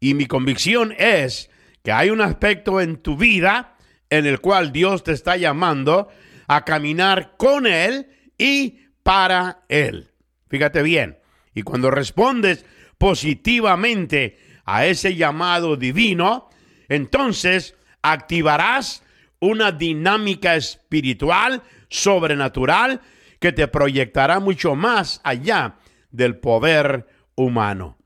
Y 0.00 0.14
mi 0.14 0.26
convicción 0.26 0.92
es 0.98 1.50
que 1.84 1.92
hay 1.92 2.10
un 2.10 2.20
aspecto 2.20 2.80
en 2.80 2.96
tu 2.96 3.16
vida 3.16 3.76
en 4.10 4.26
el 4.26 4.40
cual 4.40 4.72
Dios 4.72 5.04
te 5.04 5.12
está 5.12 5.36
llamando 5.36 6.08
a 6.48 6.64
caminar 6.64 7.36
con 7.36 7.66
Él 7.66 8.08
y 8.36 8.80
para 9.02 9.64
Él. 9.68 10.10
Fíjate 10.48 10.82
bien. 10.82 11.18
Y 11.54 11.62
cuando 11.62 11.90
respondes 11.90 12.64
positivamente 12.98 14.38
a 14.64 14.86
ese 14.86 15.14
llamado 15.14 15.76
divino, 15.76 16.48
entonces 16.88 17.74
activarás 18.02 19.02
una 19.40 19.72
dinámica 19.72 20.56
espiritual 20.56 21.62
sobrenatural 21.88 23.00
que 23.38 23.52
te 23.52 23.68
proyectará 23.68 24.40
mucho 24.40 24.74
más 24.74 25.20
allá 25.24 25.76
del 26.10 26.38
poder 26.38 27.06
humano. 27.34 27.98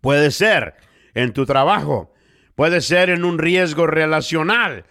Puede 0.00 0.30
ser 0.30 0.74
en 1.14 1.32
tu 1.32 1.46
trabajo, 1.46 2.12
puede 2.54 2.80
ser 2.80 3.10
en 3.10 3.24
un 3.24 3.38
riesgo 3.38 3.86
relacional, 3.86 4.84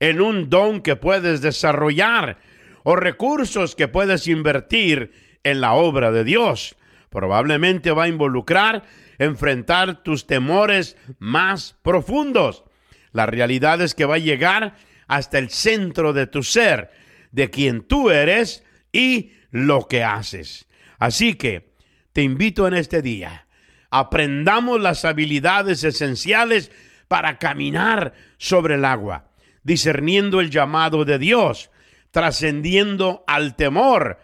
en 0.00 0.20
un 0.20 0.50
don 0.50 0.80
que 0.80 0.96
puedes 0.96 1.40
desarrollar 1.40 2.38
o 2.82 2.96
recursos 2.96 3.74
que 3.74 3.88
puedes 3.88 4.28
invertir 4.28 5.12
en 5.42 5.60
la 5.60 5.72
obra 5.72 6.10
de 6.12 6.24
Dios. 6.24 6.76
Probablemente 7.10 7.92
va 7.92 8.04
a 8.04 8.08
involucrar 8.08 8.84
enfrentar 9.18 10.02
tus 10.02 10.26
temores 10.26 10.96
más 11.18 11.76
profundos. 11.82 12.64
La 13.12 13.26
realidad 13.26 13.80
es 13.80 13.94
que 13.94 14.04
va 14.04 14.16
a 14.16 14.18
llegar 14.18 14.76
hasta 15.06 15.38
el 15.38 15.50
centro 15.50 16.12
de 16.12 16.26
tu 16.26 16.42
ser, 16.42 16.90
de 17.32 17.50
quien 17.50 17.82
tú 17.82 18.10
eres 18.10 18.64
y 18.92 19.32
lo 19.50 19.88
que 19.88 20.04
haces. 20.04 20.66
Así 20.98 21.34
que 21.34 21.72
te 22.12 22.22
invito 22.22 22.66
en 22.66 22.74
este 22.74 23.02
día, 23.02 23.46
aprendamos 23.90 24.80
las 24.80 25.04
habilidades 25.04 25.84
esenciales 25.84 26.70
para 27.08 27.38
caminar 27.38 28.14
sobre 28.38 28.74
el 28.74 28.84
agua, 28.84 29.30
discerniendo 29.66 30.40
el 30.40 30.50
llamado 30.50 31.04
de 31.04 31.18
Dios, 31.18 31.72
trascendiendo 32.12 33.24
al 33.26 33.56
temor, 33.56 34.20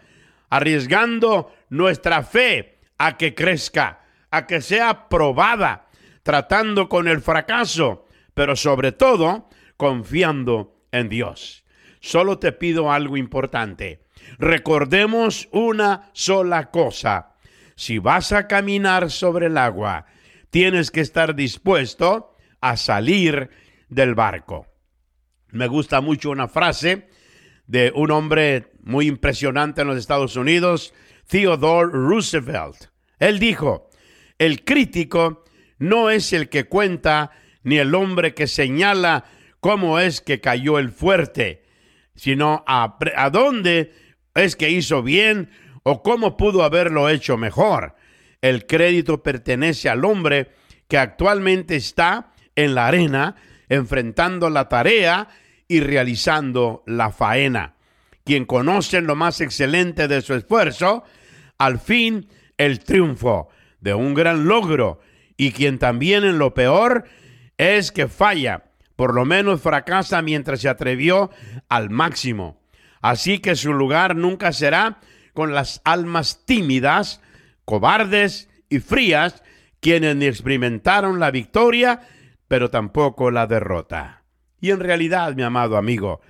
arriesgando 0.48 1.52
nuestra 1.68 2.22
fe 2.22 2.78
a 2.96 3.16
que 3.16 3.34
crezca, 3.34 4.04
a 4.30 4.46
que 4.46 4.60
sea 4.60 5.08
probada, 5.08 5.88
tratando 6.22 6.88
con 6.88 7.08
el 7.08 7.20
fracaso, 7.20 8.06
pero 8.34 8.54
sobre 8.54 8.92
todo 8.92 9.50
confiando 9.76 10.76
en 10.92 11.08
Dios. 11.08 11.64
solo 11.98 12.38
te 12.38 12.52
pido 12.52 12.92
algo 12.92 13.16
importante. 13.16 14.04
Recordemos 14.38 15.48
una 15.50 16.10
sola 16.12 16.70
cosa. 16.70 17.34
Si 17.74 17.98
vas 17.98 18.32
a 18.32 18.46
caminar 18.46 19.10
sobre 19.10 19.46
el 19.46 19.58
agua, 19.58 20.06
tienes 20.50 20.90
que 20.90 21.00
estar 21.00 21.34
dispuesto 21.34 22.36
a 22.60 22.76
salir 22.76 23.50
del 23.88 24.14
barco. 24.14 24.71
Me 25.52 25.66
gusta 25.66 26.00
mucho 26.00 26.30
una 26.30 26.48
frase 26.48 27.08
de 27.66 27.92
un 27.94 28.10
hombre 28.10 28.72
muy 28.82 29.06
impresionante 29.06 29.82
en 29.82 29.86
los 29.86 29.98
Estados 29.98 30.34
Unidos, 30.36 30.94
Theodore 31.28 31.90
Roosevelt. 31.92 32.86
Él 33.18 33.38
dijo, 33.38 33.90
el 34.38 34.64
crítico 34.64 35.44
no 35.78 36.08
es 36.08 36.32
el 36.32 36.48
que 36.48 36.64
cuenta 36.64 37.32
ni 37.64 37.76
el 37.76 37.94
hombre 37.94 38.32
que 38.32 38.46
señala 38.46 39.24
cómo 39.60 39.98
es 39.98 40.22
que 40.22 40.40
cayó 40.40 40.78
el 40.78 40.90
fuerte, 40.90 41.64
sino 42.14 42.64
a, 42.66 42.96
a 43.14 43.28
dónde 43.28 43.92
es 44.34 44.56
que 44.56 44.70
hizo 44.70 45.02
bien 45.02 45.50
o 45.82 46.02
cómo 46.02 46.38
pudo 46.38 46.64
haberlo 46.64 47.10
hecho 47.10 47.36
mejor. 47.36 47.94
El 48.40 48.66
crédito 48.66 49.22
pertenece 49.22 49.90
al 49.90 50.06
hombre 50.06 50.50
que 50.88 50.96
actualmente 50.96 51.76
está 51.76 52.32
en 52.56 52.74
la 52.74 52.86
arena 52.86 53.36
enfrentando 53.68 54.48
la 54.48 54.68
tarea 54.68 55.28
y 55.72 55.80
realizando 55.80 56.82
la 56.86 57.10
faena. 57.10 57.76
Quien 58.24 58.44
conoce 58.44 59.00
lo 59.00 59.16
más 59.16 59.40
excelente 59.40 60.06
de 60.06 60.20
su 60.20 60.34
esfuerzo, 60.34 61.02
al 61.56 61.78
fin 61.78 62.28
el 62.58 62.80
triunfo 62.80 63.48
de 63.80 63.94
un 63.94 64.12
gran 64.12 64.44
logro, 64.44 65.00
y 65.38 65.52
quien 65.52 65.78
también 65.78 66.24
en 66.24 66.38
lo 66.38 66.52
peor 66.52 67.04
es 67.56 67.90
que 67.90 68.06
falla, 68.06 68.64
por 68.96 69.14
lo 69.14 69.24
menos 69.24 69.62
fracasa 69.62 70.20
mientras 70.20 70.60
se 70.60 70.68
atrevió 70.68 71.30
al 71.70 71.88
máximo. 71.88 72.60
Así 73.00 73.38
que 73.38 73.56
su 73.56 73.72
lugar 73.72 74.14
nunca 74.14 74.52
será 74.52 75.00
con 75.32 75.54
las 75.54 75.80
almas 75.84 76.44
tímidas, 76.44 77.22
cobardes 77.64 78.50
y 78.68 78.80
frías, 78.80 79.42
quienes 79.80 80.16
ni 80.16 80.26
experimentaron 80.26 81.18
la 81.18 81.30
victoria, 81.30 82.00
pero 82.46 82.68
tampoco 82.68 83.30
la 83.30 83.46
derrota. 83.46 84.21
Y 84.62 84.70
en 84.70 84.78
realidad, 84.78 85.34
mi 85.34 85.42
amado 85.42 85.76
amigo, 85.76 86.20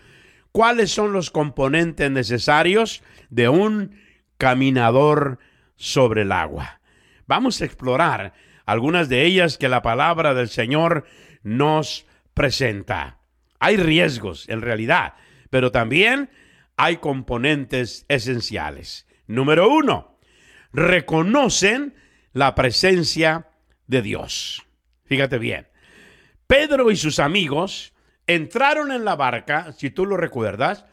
¿cuáles 0.53 0.91
son 0.91 1.12
los 1.12 1.31
componentes 1.31 2.11
necesarios 2.11 3.03
de 3.29 3.51
un 3.51 3.95
caminador 4.39 5.39
sobre 5.77 6.23
el 6.23 6.33
agua? 6.33 6.81
Vamos 7.27 7.61
a 7.61 7.67
explorar 7.67 8.33
algunas 8.65 9.11
de 9.11 9.27
ellas 9.27 9.59
que 9.59 9.69
la 9.69 9.83
palabra 9.83 10.33
del 10.33 10.49
Señor 10.49 11.05
nos 11.43 12.07
presenta. 12.33 13.19
Hay 13.61 13.77
riesgos, 13.77 14.49
en 14.49 14.62
realidad, 14.62 15.12
pero 15.51 15.71
también 15.71 16.31
hay 16.79 16.97
componentes 16.97 18.07
esenciales. 18.09 19.07
Número 19.27 19.69
uno, 19.69 20.19
reconocen 20.73 21.95
la 22.33 22.55
presencia 22.55 23.49
de 23.89 24.01
Dios. 24.01 24.67
Fíjate 25.05 25.37
bien, 25.37 25.69
Pedro 26.47 26.91
y 26.91 26.97
sus 26.97 27.19
amigos 27.19 27.93
entraron 28.26 28.93
en 28.93 29.05
la 29.05 29.17
barca, 29.17 29.73
si 29.73 29.91
tú 29.91 30.07
lo 30.07 30.17
recuerdas, 30.17 30.85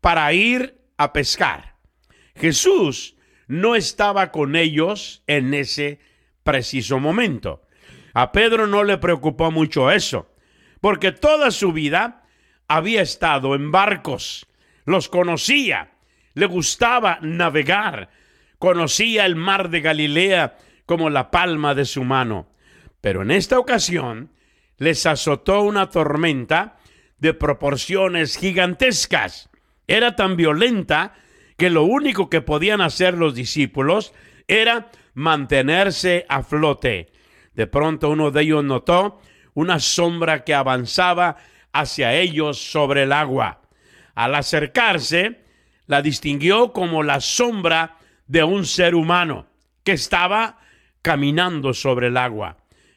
para 0.00 0.32
ir 0.32 0.80
a 0.96 1.12
pescar. 1.12 1.76
Jesús 2.34 3.16
no 3.48 3.74
estaba 3.74 4.30
con 4.30 4.56
ellos 4.56 5.22
en 5.26 5.54
ese 5.54 6.00
preciso 6.42 6.98
momento. 6.98 7.62
A 8.14 8.32
Pedro 8.32 8.66
no 8.66 8.84
le 8.84 8.98
preocupó 8.98 9.50
mucho 9.50 9.90
eso, 9.90 10.34
porque 10.80 11.12
toda 11.12 11.50
su 11.50 11.72
vida 11.72 12.24
había 12.68 13.02
estado 13.02 13.54
en 13.54 13.70
barcos, 13.70 14.46
los 14.84 15.08
conocía, 15.08 15.92
le 16.34 16.46
gustaba 16.46 17.18
navegar, 17.20 18.10
conocía 18.58 19.26
el 19.26 19.36
mar 19.36 19.70
de 19.70 19.80
Galilea 19.80 20.56
como 20.86 21.10
la 21.10 21.30
palma 21.30 21.74
de 21.74 21.84
su 21.84 22.04
mano. 22.04 22.48
Pero 23.00 23.22
en 23.22 23.30
esta 23.30 23.58
ocasión 23.58 24.30
les 24.78 25.06
azotó 25.06 25.62
una 25.62 25.90
tormenta 25.90 26.75
de 27.18 27.34
proporciones 27.34 28.36
gigantescas. 28.36 29.48
Era 29.86 30.16
tan 30.16 30.36
violenta 30.36 31.14
que 31.56 31.70
lo 31.70 31.84
único 31.84 32.28
que 32.28 32.40
podían 32.40 32.80
hacer 32.80 33.14
los 33.14 33.34
discípulos 33.34 34.12
era 34.48 34.90
mantenerse 35.14 36.26
a 36.28 36.42
flote. 36.42 37.12
De 37.54 37.66
pronto 37.66 38.10
uno 38.10 38.30
de 38.30 38.42
ellos 38.42 38.64
notó 38.64 39.20
una 39.54 39.80
sombra 39.80 40.44
que 40.44 40.54
avanzaba 40.54 41.36
hacia 41.72 42.14
ellos 42.14 42.58
sobre 42.58 43.04
el 43.04 43.12
agua. 43.12 43.62
Al 44.14 44.34
acercarse, 44.34 45.40
la 45.86 46.02
distinguió 46.02 46.72
como 46.72 47.02
la 47.02 47.20
sombra 47.20 47.96
de 48.26 48.44
un 48.44 48.66
ser 48.66 48.94
humano 48.94 49.46
que 49.84 49.92
estaba 49.92 50.58
caminando 51.00 51.72
sobre 51.72 52.08
el 52.08 52.16
agua. 52.16 52.56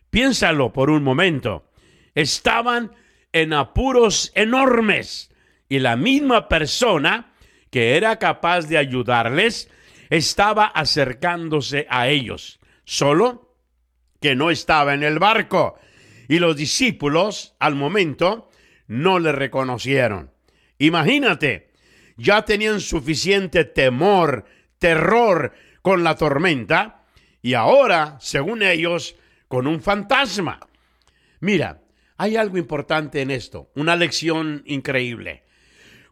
Piénsalo 0.09 0.73
por 0.73 0.89
un 0.89 1.03
momento. 1.03 1.71
Estaban 2.15 2.91
en 3.33 3.53
apuros 3.53 4.31
enormes 4.35 5.31
y 5.67 5.79
la 5.79 5.95
misma 5.95 6.47
persona 6.47 7.33
que 7.69 7.95
era 7.95 8.17
capaz 8.17 8.67
de 8.67 8.77
ayudarles 8.77 9.69
estaba 10.09 10.65
acercándose 10.65 11.85
a 11.89 12.07
ellos, 12.07 12.59
solo 12.83 13.55
que 14.19 14.35
no 14.35 14.49
estaba 14.49 14.93
en 14.93 15.03
el 15.03 15.19
barco 15.19 15.79
y 16.27 16.39
los 16.39 16.55
discípulos 16.55 17.55
al 17.59 17.75
momento 17.75 18.49
no 18.87 19.19
le 19.19 19.31
reconocieron. 19.31 20.31
Imagínate, 20.77 21.69
ya 22.17 22.43
tenían 22.43 22.81
suficiente 22.81 23.65
temor, 23.65 24.45
terror 24.77 25.53
con 25.81 26.03
la 26.03 26.15
tormenta 26.15 27.05
y 27.41 27.53
ahora, 27.53 28.17
según 28.19 28.63
ellos, 28.63 29.15
con 29.47 29.67
un 29.67 29.81
fantasma. 29.81 30.59
Mira, 31.39 31.81
hay 32.19 32.35
algo 32.35 32.57
importante 32.57 33.21
en 33.21 33.31
esto, 33.31 33.71
una 33.75 33.95
lección 33.95 34.61
increíble. 34.65 35.45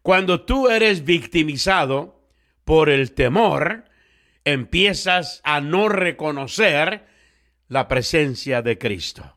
Cuando 0.01 0.45
tú 0.45 0.69
eres 0.69 1.03
victimizado 1.03 2.23
por 2.63 2.89
el 2.89 3.11
temor, 3.11 3.83
empiezas 4.45 5.41
a 5.43 5.59
no 5.59 5.89
reconocer 5.89 7.05
la 7.67 7.89
presencia 7.89 8.61
de 8.61 8.77
Cristo. 8.77 9.35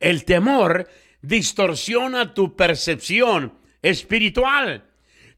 El 0.00 0.24
temor 0.24 0.88
distorsiona 1.20 2.32
tu 2.32 2.56
percepción 2.56 3.58
espiritual, 3.82 4.86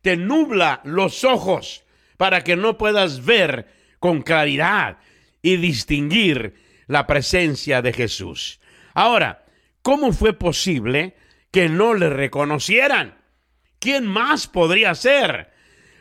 te 0.01 0.17
nubla 0.17 0.81
los 0.85 1.25
ojos 1.25 1.85
para 2.17 2.45
que 2.45 2.55
no 2.55 2.79
puedas 2.79 3.25
ver 3.25 3.67
con 3.99 4.23
claridad 4.23 4.99
y 5.43 5.57
distinguir 5.57 6.55
la 6.87 7.05
presencia 7.09 7.83
de 7.83 7.93
Jesús. 7.93 8.61
Ahora, 8.95 9.45
¿Cómo 9.89 10.13
fue 10.13 10.35
posible 10.35 11.17
que 11.51 11.71
no 11.71 11.95
le 11.95 12.11
reconocieran? 12.11 13.23
¿Quién 13.79 14.05
más 14.05 14.47
podría 14.47 14.95
ser? 14.95 15.51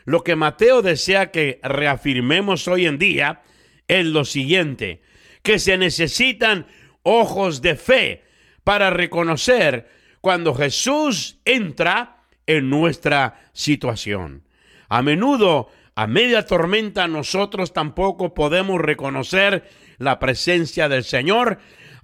Lo 0.04 0.22
que 0.22 0.36
Mateo 0.36 0.82
desea 0.82 1.30
que 1.30 1.58
reafirmemos 1.62 2.68
hoy 2.68 2.84
en 2.84 2.98
día 2.98 3.40
es 3.86 4.04
lo 4.04 4.26
siguiente, 4.26 5.00
que 5.42 5.58
se 5.58 5.78
necesitan 5.78 6.66
ojos 7.02 7.62
de 7.62 7.76
fe 7.76 8.24
para 8.62 8.90
reconocer 8.90 9.88
cuando 10.20 10.54
Jesús 10.54 11.38
entra 11.46 12.24
en 12.46 12.68
nuestra 12.68 13.40
situación. 13.54 14.44
A 14.90 15.00
menudo, 15.00 15.70
a 15.94 16.06
media 16.06 16.44
tormenta, 16.44 17.08
nosotros 17.08 17.72
tampoco 17.72 18.34
podemos 18.34 18.82
reconocer 18.82 19.66
la 19.96 20.18
presencia 20.18 20.90
del 20.90 21.04
Señor 21.04 21.58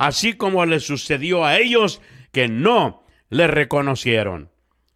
así 0.07 0.35
como 0.35 0.67
le 0.67 0.81
sucedió 0.81 1.47
a 1.47 1.59
ellos 1.59 2.03
que 2.31 2.47
no 2.47 3.07
le 3.31 3.47
reconocieron. 3.47 4.51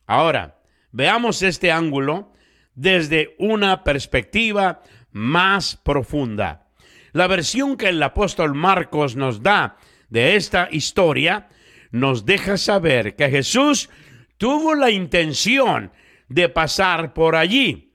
Ahora, 0.07 0.61
veamos 0.93 1.43
este 1.43 1.73
ángulo 1.73 2.33
desde 2.75 3.35
una 3.39 3.85
perspectiva 3.85 4.83
más 5.11 5.77
profunda. 5.77 6.69
La 7.13 7.27
versión 7.27 7.79
que 7.79 7.89
el 7.89 8.03
apóstol 8.03 8.55
Marcos 8.55 9.17
nos 9.17 9.43
da 9.43 9.79
de 10.11 10.37
esta 10.37 10.69
historia 10.71 11.49
nos 11.91 12.27
deja 12.27 12.59
saber 12.59 13.17
que 13.17 13.31
Jesús 13.31 13.89
tuvo 14.37 14.75
la 14.75 14.91
intención 14.91 15.91
de 16.29 16.51
pasar 16.51 17.15
por 17.15 17.35
allí. 17.35 17.95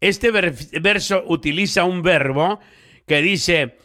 Este 0.00 0.30
verso 0.30 1.22
utiliza 1.26 1.84
un 1.84 2.02
verbo 2.02 2.60
que 3.06 3.20
dice 3.20 3.76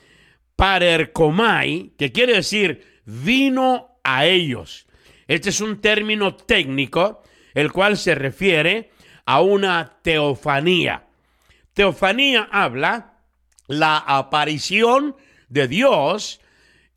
parercomai, 0.62 1.94
que 1.98 2.12
quiere 2.12 2.36
decir 2.36 3.02
vino 3.04 3.98
a 4.04 4.28
ellos. 4.28 4.86
Este 5.28 5.50
es 5.50 5.60
un 5.60 5.82
término 5.82 6.36
técnico, 6.36 7.24
el 7.56 7.72
cual 7.72 7.98
se 7.98 8.14
refiere 8.14 8.92
a 9.26 9.42
una 9.42 9.98
teofanía. 10.04 11.08
Teofanía 11.74 12.48
habla 12.52 13.14
la 13.66 13.98
aparición 13.98 15.16
de 15.50 15.68
Dios 15.68 16.42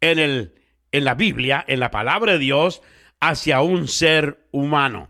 en, 0.03 0.18
el, 0.18 0.53
en 0.92 1.05
la 1.05 1.14
Biblia, 1.14 1.64
en 1.66 1.81
la 1.81 1.90
palabra 1.90 2.33
de 2.33 2.40
Dios, 2.40 2.83
hacia 3.18 3.62
un 3.62 3.88
ser 3.88 4.46
humano. 4.50 5.09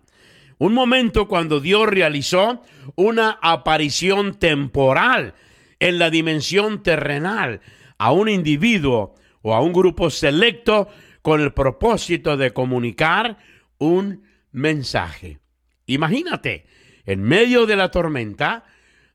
Un 0.58 0.74
momento 0.74 1.26
cuando 1.26 1.58
Dios 1.58 1.88
realizó 1.88 2.62
una 2.94 3.36
aparición 3.42 4.38
temporal 4.38 5.34
en 5.80 5.98
la 5.98 6.08
dimensión 6.08 6.84
terrenal 6.84 7.60
a 8.04 8.12
un 8.12 8.28
individuo 8.28 9.14
o 9.40 9.54
a 9.54 9.62
un 9.62 9.72
grupo 9.72 10.10
selecto 10.10 10.88
con 11.22 11.40
el 11.40 11.54
propósito 11.54 12.36
de 12.36 12.52
comunicar 12.52 13.38
un 13.78 14.24
mensaje. 14.52 15.38
Imagínate, 15.86 16.66
en 17.06 17.22
medio 17.22 17.64
de 17.64 17.76
la 17.76 17.90
tormenta, 17.90 18.64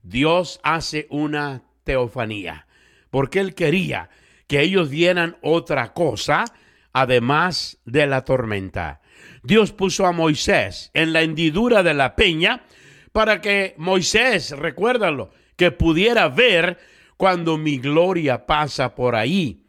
Dios 0.01 0.59
hace 0.63 1.05
una 1.11 1.65
teofanía, 1.83 2.65
porque 3.11 3.39
Él 3.39 3.53
quería 3.53 4.09
que 4.47 4.61
ellos 4.61 4.89
vieran 4.89 5.37
otra 5.43 5.93
cosa 5.93 6.45
además 6.91 7.77
de 7.85 8.07
la 8.07 8.25
tormenta. 8.25 9.01
Dios 9.43 9.71
puso 9.71 10.07
a 10.07 10.13
Moisés 10.13 10.89
en 10.95 11.13
la 11.13 11.21
hendidura 11.21 11.83
de 11.83 11.93
la 11.93 12.15
peña 12.15 12.63
para 13.11 13.39
que 13.39 13.75
Moisés, 13.77 14.49
recuérdalo, 14.49 15.29
que 15.57 15.69
pudiera 15.69 16.27
ver 16.27 16.79
cuando 17.19 17.57
mi 17.57 17.79
gloria 17.79 18.45
pasa 18.45 18.95
por 18.95 19.17
ahí. 19.17 19.65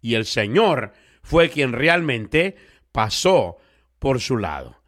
Y 0.00 0.14
el 0.14 0.24
Señor 0.24 0.92
fue 1.24 1.50
quien 1.50 1.72
realmente 1.72 2.54
pasó 2.92 3.56
por 3.98 4.20
su 4.20 4.36
lado. 4.36 4.80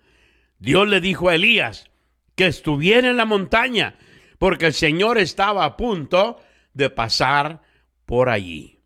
Dios 0.61 0.87
le 0.87 1.01
dijo 1.01 1.29
a 1.29 1.35
Elías 1.35 1.91
que 2.37 2.47
estuviera 2.47 3.11
en 3.11 3.17
la 3.17 3.25
montaña, 3.25 3.97
porque 4.39 4.67
el 4.67 4.75
Señor 4.75 5.19
estaba 5.19 5.65
a 5.65 5.77
punto 5.77 6.39
de 6.73 6.89
pasar 6.89 7.63
por 8.07 8.29
allí. 8.29 8.79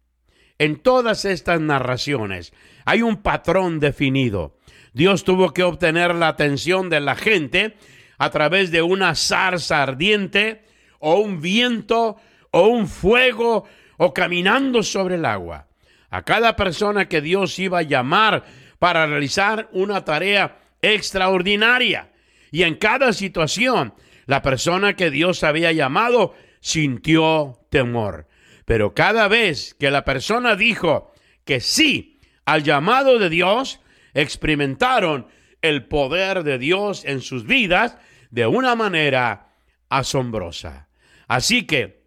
En 0.57 0.77
todas 0.77 1.27
estas 1.27 1.61
narraciones 1.61 2.55
hay 2.87 3.03
un 3.03 3.19
patrón 3.19 3.79
definido. 3.79 4.57
Dios 4.95 5.25
tuvo 5.25 5.53
que 5.53 5.65
obtener 5.65 6.15
la 6.15 6.29
atención 6.29 6.89
de 6.89 7.01
la 7.01 7.15
gente 7.15 7.77
a 8.17 8.31
través 8.31 8.71
de 8.71 8.81
una 8.81 9.15
zarza 9.15 9.83
ardiente 9.83 10.65
o 10.99 11.17
un 11.17 11.43
viento 11.43 12.17
o 12.51 12.69
un 12.69 12.87
fuego 12.87 13.65
o 13.97 14.15
caminando 14.15 14.83
sobre 14.83 15.17
el 15.17 15.25
agua. 15.25 15.69
A 16.11 16.23
cada 16.23 16.57
persona 16.57 17.09
que 17.09 17.21
Dios 17.21 17.59
iba 17.59 17.81
a 17.81 17.83
llamar 17.83 18.45
para 18.79 19.07
realizar 19.07 19.69
una 19.73 20.05
tarea 20.05 20.59
extraordinaria. 20.81 22.13
Y 22.51 22.63
en 22.63 22.77
cada 22.77 23.13
situación, 23.13 23.95
la 24.27 24.43
persona 24.43 24.97
que 24.97 25.11
Dios 25.11 25.45
había 25.45 25.73
llamado 25.73 26.35
sintió 26.61 27.61
temor. 27.71 28.29
Pero 28.65 28.95
cada 28.95 29.29
vez 29.29 29.75
que 29.75 29.91
la 29.91 30.05
persona 30.05 30.57
dijo 30.57 31.13
que 31.45 31.61
sí 31.61 32.19
al 32.49 32.63
llamado 32.63 33.19
de 33.19 33.29
Dios, 33.29 33.81
experimentaron 34.15 35.27
el 35.61 35.85
poder 35.85 36.45
de 36.45 36.57
Dios 36.57 37.05
en 37.05 37.21
sus 37.21 37.45
vidas 37.45 37.99
de 38.31 38.47
una 38.47 38.75
manera 38.75 39.55
asombrosa. 39.91 40.89
Así 41.27 41.67
que 41.67 41.98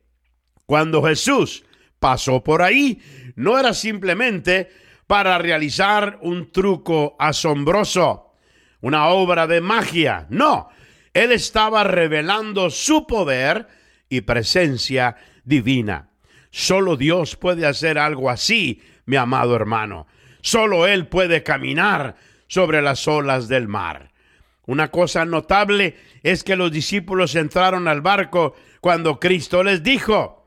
cuando 0.72 1.04
Jesús 1.04 1.66
pasó 2.00 2.46
por 2.46 2.62
ahí, 2.62 3.02
no 3.36 3.60
era 3.60 3.74
simplemente 3.74 4.70
para 5.06 5.38
realizar 5.38 6.18
un 6.22 6.50
truco 6.50 7.18
asombroso, 7.20 8.32
una 8.80 9.10
obra 9.10 9.48
de 9.48 9.60
magia, 9.60 10.28
no, 10.30 10.70
él 11.14 11.34
estaba 11.34 11.84
revelando 11.84 12.70
su 12.70 13.06
poder 13.06 13.68
y 14.08 14.22
presencia 14.22 15.18
divina. 15.44 16.08
Solo 16.52 16.96
Dios 16.96 17.36
puede 17.36 17.68
hacer 17.68 17.98
algo 17.98 18.30
así, 18.30 18.82
mi 19.06 19.18
amado 19.18 19.58
hermano. 19.58 20.08
Solo 20.40 20.88
Él 20.88 21.06
puede 21.08 21.44
caminar 21.44 22.16
sobre 22.48 22.82
las 22.82 23.10
olas 23.10 23.50
del 23.50 23.68
mar. 23.68 24.14
Una 24.68 24.90
cosa 24.90 25.26
notable 25.26 25.98
es 26.24 26.46
que 26.46 26.56
los 26.56 26.72
discípulos 26.72 27.36
entraron 27.36 27.90
al 27.90 28.00
barco 28.00 28.56
cuando 28.80 29.20
Cristo 29.20 29.66
les 29.66 29.84
dijo, 29.84 30.41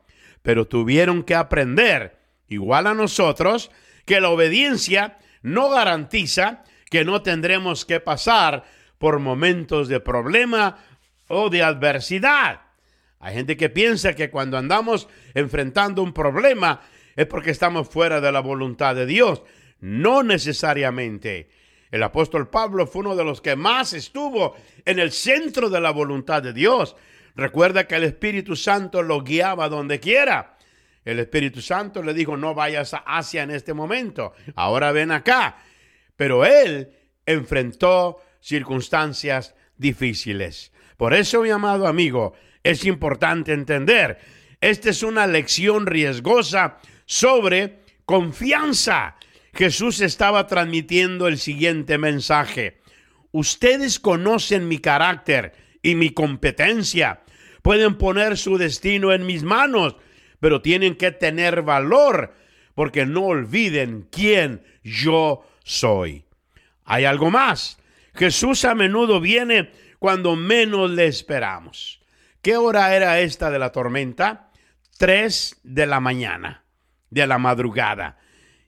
pero 0.45 0.67
tuvieron 0.67 1.23
que 1.23 1.33
aprender, 1.33 2.19
igual 2.47 2.85
a 2.85 2.93
nosotros, 2.93 3.71
que 4.05 4.21
la 4.21 4.29
obediencia 4.29 5.17
no 5.41 5.71
garantiza 5.71 6.63
que 6.91 7.03
no 7.03 7.23
tendremos 7.23 7.83
que 7.83 7.99
pasar 7.99 8.63
por 8.99 9.17
momentos 9.17 9.87
de 9.87 9.99
problema 9.99 10.77
o 11.29 11.49
de 11.49 11.63
adversidad. 11.63 12.61
Hay 13.19 13.33
gente 13.33 13.57
que 13.57 13.71
piensa 13.71 14.13
que 14.13 14.29
cuando 14.29 14.59
andamos 14.59 15.09
enfrentando 15.33 16.03
un 16.03 16.13
problema 16.13 16.81
es 17.15 17.25
porque 17.25 17.49
estamos 17.49 17.89
fuera 17.89 18.21
de 18.21 18.31
la 18.31 18.41
voluntad 18.41 18.93
de 18.93 19.07
Dios. 19.07 19.41
No 19.79 20.21
necesariamente. 20.21 21.49
El 21.89 22.03
apóstol 22.03 22.51
Pablo 22.51 22.85
fue 22.85 23.01
uno 23.01 23.15
de 23.15 23.23
los 23.23 23.41
que 23.41 23.55
más 23.55 23.93
estuvo 23.93 24.55
en 24.85 24.99
el 24.99 25.11
centro 25.11 25.71
de 25.71 25.81
la 25.81 25.89
voluntad 25.89 26.43
de 26.43 26.53
Dios. 26.53 26.95
Recuerda 27.35 27.85
que 27.87 27.95
el 27.95 28.03
Espíritu 28.03 28.55
Santo 28.55 29.03
lo 29.03 29.21
guiaba 29.21 29.69
donde 29.69 29.99
quiera. 29.99 30.57
El 31.03 31.19
Espíritu 31.19 31.61
Santo 31.61 32.01
le 32.01 32.13
dijo, 32.13 32.35
no 32.37 32.55
vayas 32.55 32.93
a 32.93 33.03
Asia 33.05 33.43
en 33.43 33.51
este 33.51 33.73
momento, 33.73 34.33
ahora 34.55 34.91
ven 34.91 35.11
acá. 35.11 35.57
Pero 36.15 36.45
él 36.45 36.89
enfrentó 37.25 38.21
circunstancias 38.39 39.53
difíciles. 39.77 40.71
Por 40.97 41.13
eso, 41.13 41.41
mi 41.41 41.49
amado 41.49 41.87
amigo, 41.87 42.33
es 42.63 42.85
importante 42.85 43.53
entender, 43.53 44.17
esta 44.61 44.89
es 44.89 45.03
una 45.03 45.27
lección 45.27 45.85
riesgosa 45.85 46.77
sobre 47.05 47.81
confianza. 48.05 49.17
Jesús 49.53 50.01
estaba 50.01 50.47
transmitiendo 50.47 51.27
el 51.27 51.37
siguiente 51.37 51.97
mensaje. 51.97 52.81
Ustedes 53.31 53.99
conocen 53.99 54.67
mi 54.67 54.79
carácter 54.79 55.53
y 55.81 55.95
mi 55.95 56.09
competencia. 56.11 57.21
Pueden 57.65 57.95
poner 57.95 58.37
su 58.37 58.59
destino 58.59 59.11
en 59.11 59.25
mis 59.25 59.41
manos, 59.41 59.95
pero 60.39 60.61
tienen 60.61 60.93
que 60.93 61.09
tener 61.09 61.63
valor 61.63 62.35
porque 62.75 63.07
no 63.07 63.23
olviden 63.23 64.07
quién 64.11 64.63
yo 64.83 65.43
soy. 65.63 66.25
Hay 66.83 67.05
algo 67.05 67.31
más. 67.31 67.79
Jesús 68.13 68.65
a 68.65 68.75
menudo 68.75 69.19
viene 69.19 69.71
cuando 69.97 70.35
menos 70.35 70.91
le 70.91 71.07
esperamos. 71.07 72.03
¿Qué 72.43 72.55
hora 72.55 72.95
era 72.95 73.19
esta 73.21 73.49
de 73.49 73.57
la 73.57 73.71
tormenta? 73.71 74.51
Tres 74.99 75.59
de 75.63 75.87
la 75.87 75.99
mañana, 75.99 76.65
de 77.09 77.25
la 77.25 77.39
madrugada. 77.39 78.19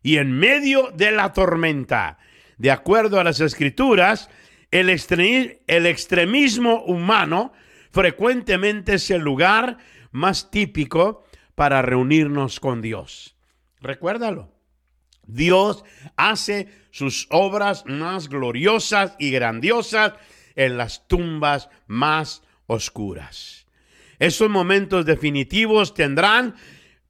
Y 0.01 0.17
en 0.17 0.31
medio 0.31 0.89
de 0.95 1.11
la 1.11 1.33
tormenta, 1.33 2.17
de 2.57 2.71
acuerdo 2.71 3.19
a 3.19 3.23
las 3.23 3.41
escrituras, 3.41 4.27
el, 4.71 4.89
extremismo 4.89 6.81
humano 6.85 7.53
frecuentemente 7.91 8.95
es 8.95 9.09
el 9.11 9.21
lugar 9.21 9.77
más 10.11 10.51
típico 10.51 11.25
para 11.55 11.81
reunirnos 11.81 12.59
con 12.59 12.81
Dios. 12.81 13.35
Recuérdalo. 13.81 14.51
Dios 15.25 15.83
hace 16.15 16.69
sus 16.91 17.27
obras 17.29 17.85
más 17.85 18.29
gloriosas 18.29 19.15
y 19.19 19.31
grandiosas 19.31 20.13
en 20.55 20.77
las 20.77 21.07
tumbas 21.07 21.69
más 21.85 22.43
oscuras. 22.65 23.65
Esos 24.19 24.49
momentos 24.49 25.05
definitivos 25.05 25.93
tendrán, 25.93 26.55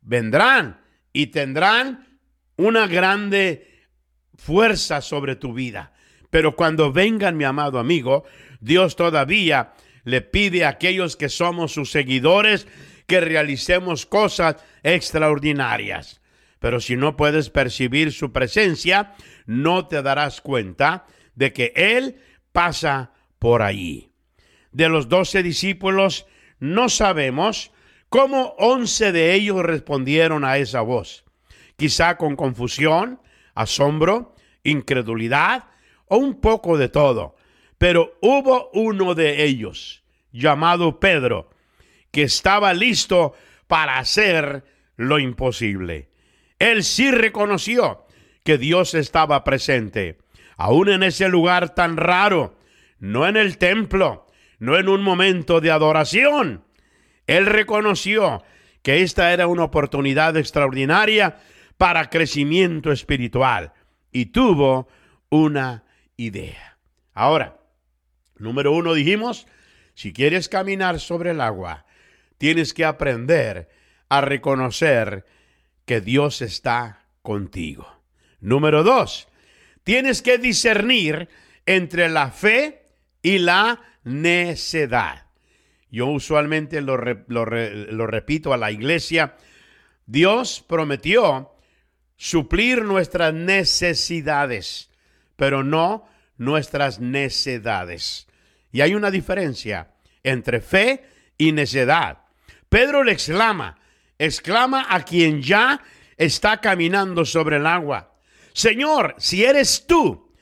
vendrán 0.01 0.81
y 1.13 1.27
tendrán 1.27 2.19
una 2.57 2.87
grande 2.87 3.87
fuerza 4.35 5.01
sobre 5.01 5.35
tu 5.35 5.53
vida. 5.53 5.93
Pero 6.29 6.55
cuando 6.55 6.91
vengan, 6.91 7.37
mi 7.37 7.45
amado 7.45 7.79
amigo, 7.79 8.25
Dios 8.59 8.95
todavía 8.95 9.73
le 10.07 10.21
pide 10.21 10.63
a 10.63 10.69
aquellos 10.69 11.17
que 11.17 11.27
somos 11.27 11.73
sus 11.73 11.91
seguidores 11.91 12.65
que 13.07 13.19
realicemos 13.19 14.05
cosas 14.05 14.55
extraordinarias. 14.81 16.21
Pero 16.59 16.79
si 16.79 16.95
no 16.95 17.17
puedes 17.17 17.49
percibir 17.49 18.13
su 18.13 18.31
presencia, 18.31 19.15
no 19.45 19.89
te 19.89 20.01
darás 20.01 20.39
cuenta 20.39 21.05
de 21.35 21.51
que 21.51 21.73
Él 21.75 22.21
pasa 22.53 23.11
por 23.37 23.61
ahí. 23.61 24.09
De 24.71 24.87
los 24.87 25.09
doce 25.09 25.43
discípulos, 25.43 26.25
no 26.57 26.87
sabemos 26.87 27.71
cómo 28.07 28.55
once 28.59 29.11
de 29.11 29.33
ellos 29.33 29.61
respondieron 29.61 30.45
a 30.45 30.57
esa 30.57 30.79
voz. 30.79 31.25
Quizá 31.75 32.15
con 32.15 32.37
confusión, 32.37 33.19
asombro, 33.55 34.35
incredulidad 34.63 35.65
o 36.05 36.15
un 36.15 36.39
poco 36.39 36.77
de 36.77 36.87
todo. 36.87 37.36
Pero 37.77 38.17
hubo 38.21 38.69
uno 38.73 39.13
de 39.13 39.43
ellos, 39.43 40.03
llamado 40.31 40.99
Pedro, 40.99 41.49
que 42.11 42.23
estaba 42.23 42.73
listo 42.73 43.33
para 43.67 43.99
hacer 43.99 44.63
lo 44.95 45.19
imposible. 45.19 46.09
Él 46.59 46.83
sí 46.83 47.11
reconoció 47.11 48.05
que 48.43 48.57
Dios 48.57 48.93
estaba 48.93 49.43
presente, 49.43 50.17
aún 50.55 50.89
en 50.89 51.03
ese 51.03 51.29
lugar 51.29 51.75
tan 51.75 51.97
raro, 51.97 52.57
no 52.99 53.27
en 53.27 53.37
el 53.37 53.57
templo, 53.57 54.25
no 54.57 54.77
en 54.77 54.89
un 54.89 55.03
momento 55.03 55.61
de 55.61 55.69
adoración. 55.69 56.63
Él 57.27 57.45
reconoció 57.45 58.43
que 58.81 59.01
esta 59.03 59.33
era 59.33 59.47
una 59.47 59.65
oportunidad 59.65 60.35
extraordinaria 60.37 61.37
para 61.77 62.09
crecimiento 62.09 62.91
espiritual 62.91 63.73
y 64.11 64.27
tuvo 64.27 64.87
una 65.29 65.83
idea. 66.15 66.77
Ahora, 67.13 67.56
Número 68.39 68.71
uno 68.71 68.93
dijimos, 68.93 69.47
si 69.93 70.13
quieres 70.13 70.49
caminar 70.49 70.99
sobre 70.99 71.31
el 71.31 71.41
agua, 71.41 71.85
tienes 72.37 72.73
que 72.73 72.85
aprender 72.85 73.69
a 74.09 74.21
reconocer 74.21 75.25
que 75.85 76.01
Dios 76.01 76.41
está 76.41 77.05
contigo. 77.21 78.01
Número 78.39 78.83
dos, 78.83 79.27
tienes 79.83 80.21
que 80.21 80.37
discernir 80.37 81.29
entre 81.65 82.09
la 82.09 82.31
fe 82.31 82.83
y 83.21 83.39
la 83.39 83.81
necedad. 84.03 85.25
Yo 85.89 86.07
usualmente 86.07 86.81
lo, 86.81 86.97
lo 86.97 88.07
repito 88.07 88.53
a 88.53 88.57
la 88.57 88.71
iglesia. 88.71 89.35
Dios 90.05 90.63
prometió 90.67 91.51
suplir 92.17 92.83
nuestras 92.83 93.33
necesidades, 93.33 94.89
pero 95.35 95.63
no 95.63 96.07
nuestras 96.37 96.99
necedades. 96.99 98.26
Y 98.71 98.81
hay 98.81 98.95
una 98.95 99.11
diferencia 99.11 99.91
entre 100.23 100.61
fe 100.61 101.03
y 101.37 101.51
necedad. 101.51 102.19
Pedro 102.69 103.03
le 103.03 103.13
exclama, 103.13 103.79
exclama 104.17 104.85
a 104.89 105.03
quien 105.03 105.41
ya 105.41 105.81
está 106.17 106.59
caminando 106.59 107.25
sobre 107.25 107.57
el 107.57 107.67
agua. 107.67 108.13
Señor, 108.53 109.15
si 109.17 109.45
eres 109.45 109.85
tú, 109.87 110.33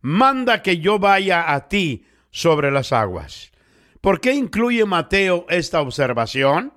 manda 0.00 0.62
que 0.62 0.78
yo 0.78 0.98
vaya 0.98 1.52
a 1.52 1.68
ti 1.68 2.06
sobre 2.30 2.70
las 2.70 2.92
aguas. 2.92 3.52
¿Por 4.00 4.20
qué 4.20 4.32
incluye 4.32 4.84
Mateo 4.84 5.46
esta 5.48 5.80
observación? 5.80 6.72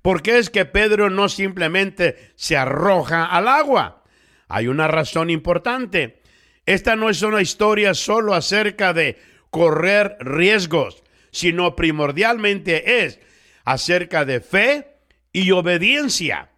Porque 0.00 0.38
es 0.38 0.50
que 0.50 0.64
Pedro 0.64 1.10
no 1.10 1.28
simplemente 1.28 2.32
se 2.34 2.56
arroja 2.56 3.26
al 3.26 3.46
agua. 3.46 4.02
Hay 4.48 4.66
una 4.66 4.88
razón 4.88 5.30
importante. 5.30 6.22
Esta 6.66 6.96
no 6.96 7.08
es 7.08 7.22
una 7.22 7.40
historia 7.40 7.94
solo 7.94 8.34
acerca 8.34 8.92
de 8.92 9.18
correr 9.52 10.16
riesgos, 10.18 11.04
sino 11.30 11.76
primordialmente 11.76 13.04
es 13.04 13.20
acerca 13.64 14.24
de 14.24 14.40
fe 14.40 14.96
y 15.30 15.50
obediencia. 15.50 16.50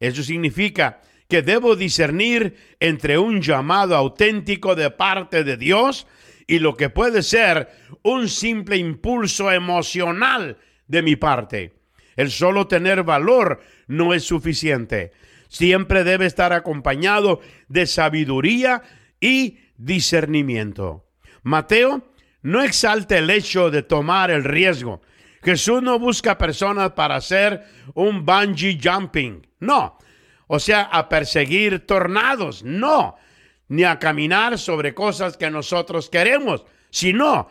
Eso 0.00 0.24
significa 0.24 1.00
que 1.28 1.42
debo 1.42 1.76
discernir 1.76 2.56
entre 2.80 3.18
un 3.18 3.40
llamado 3.40 3.94
auténtico 3.96 4.74
de 4.74 4.90
parte 4.90 5.44
de 5.44 5.56
Dios 5.56 6.08
y 6.48 6.58
lo 6.58 6.76
que 6.76 6.90
puede 6.90 7.22
ser 7.22 7.68
un 8.02 8.28
simple 8.28 8.76
impulso 8.76 9.52
emocional 9.52 10.58
de 10.88 11.02
mi 11.02 11.14
parte. 11.14 11.72
El 12.16 12.32
solo 12.32 12.66
tener 12.66 13.04
valor 13.04 13.62
no 13.86 14.12
es 14.12 14.24
suficiente. 14.24 15.12
Siempre 15.48 16.02
debe 16.02 16.26
estar 16.26 16.52
acompañado 16.52 17.40
de 17.68 17.86
sabiduría 17.86 18.82
y 19.20 19.58
discernimiento. 19.76 21.06
Mateo 21.44 22.09
no 22.42 22.62
exalta 22.62 23.18
el 23.18 23.30
hecho 23.30 23.70
de 23.70 23.82
tomar 23.82 24.30
el 24.30 24.44
riesgo. 24.44 25.02
Jesús 25.42 25.82
no 25.82 25.98
busca 25.98 26.38
personas 26.38 26.92
para 26.92 27.16
hacer 27.16 27.64
un 27.94 28.24
bungee 28.24 28.78
jumping. 28.82 29.46
No. 29.60 29.98
O 30.46 30.58
sea, 30.58 30.82
a 30.82 31.08
perseguir 31.08 31.86
tornados. 31.86 32.62
No. 32.62 33.16
Ni 33.68 33.84
a 33.84 33.98
caminar 33.98 34.58
sobre 34.58 34.94
cosas 34.94 35.36
que 35.36 35.50
nosotros 35.50 36.10
queremos. 36.10 36.64
Sino, 36.90 37.48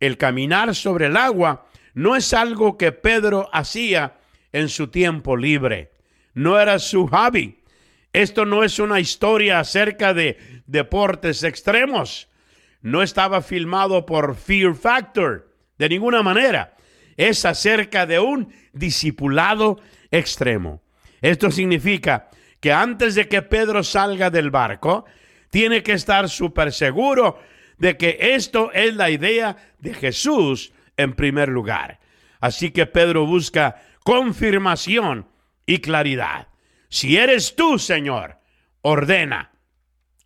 el 0.00 0.16
caminar 0.16 0.74
sobre 0.74 1.06
el 1.06 1.16
agua 1.16 1.66
no 1.94 2.16
es 2.16 2.32
algo 2.34 2.76
que 2.76 2.92
Pedro 2.92 3.48
hacía 3.52 4.18
en 4.52 4.68
su 4.68 4.88
tiempo 4.88 5.36
libre. 5.36 5.92
No 6.34 6.58
era 6.58 6.78
su 6.78 7.06
hobby. 7.06 7.60
Esto 8.12 8.44
no 8.44 8.64
es 8.64 8.78
una 8.78 9.00
historia 9.00 9.60
acerca 9.60 10.12
de 10.12 10.62
deportes 10.66 11.44
extremos. 11.44 12.29
No 12.82 13.02
estaba 13.02 13.42
filmado 13.42 14.06
por 14.06 14.34
Fear 14.36 14.74
Factor, 14.74 15.54
de 15.78 15.88
ninguna 15.88 16.22
manera. 16.22 16.76
Es 17.16 17.44
acerca 17.44 18.06
de 18.06 18.18
un 18.18 18.52
discipulado 18.72 19.80
extremo. 20.10 20.82
Esto 21.20 21.50
significa 21.50 22.30
que 22.60 22.72
antes 22.72 23.14
de 23.14 23.28
que 23.28 23.42
Pedro 23.42 23.82
salga 23.82 24.30
del 24.30 24.50
barco, 24.50 25.04
tiene 25.50 25.82
que 25.82 25.92
estar 25.92 26.28
súper 26.28 26.72
seguro 26.72 27.38
de 27.78 27.96
que 27.96 28.18
esto 28.20 28.70
es 28.72 28.94
la 28.94 29.10
idea 29.10 29.56
de 29.78 29.94
Jesús 29.94 30.72
en 30.96 31.14
primer 31.14 31.48
lugar. 31.48 31.98
Así 32.40 32.70
que 32.70 32.86
Pedro 32.86 33.26
busca 33.26 33.82
confirmación 34.04 35.26
y 35.66 35.78
claridad. 35.78 36.48
Si 36.88 37.16
eres 37.16 37.56
tú, 37.56 37.78
Señor, 37.78 38.38
ordena. 38.82 39.52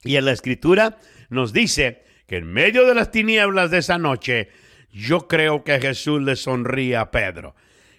Y 0.02 0.16
en 0.16 0.24
la 0.26 0.32
escritura 0.32 0.98
nos 1.28 1.52
dice 1.52 2.04
que 2.26 2.36
en 2.36 2.46
medio 2.46 2.86
de 2.86 2.94
las 2.94 3.10
tinieblas 3.10 3.70
de 3.70 3.78
esa 3.78 3.98
noche, 3.98 4.48
yo 4.90 5.28
creo 5.28 5.64
que 5.64 5.80
Jesús 5.80 6.22
le 6.22 6.36
sonría 6.36 7.02
a 7.02 7.10
Pedro. 7.10 7.54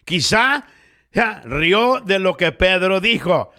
Quizá 0.06 0.66
rió 1.46 2.02
de 2.02 2.20
lo 2.20 2.38
que 2.38 2.52
Pedro 2.52 3.00
dijo, 3.00 3.52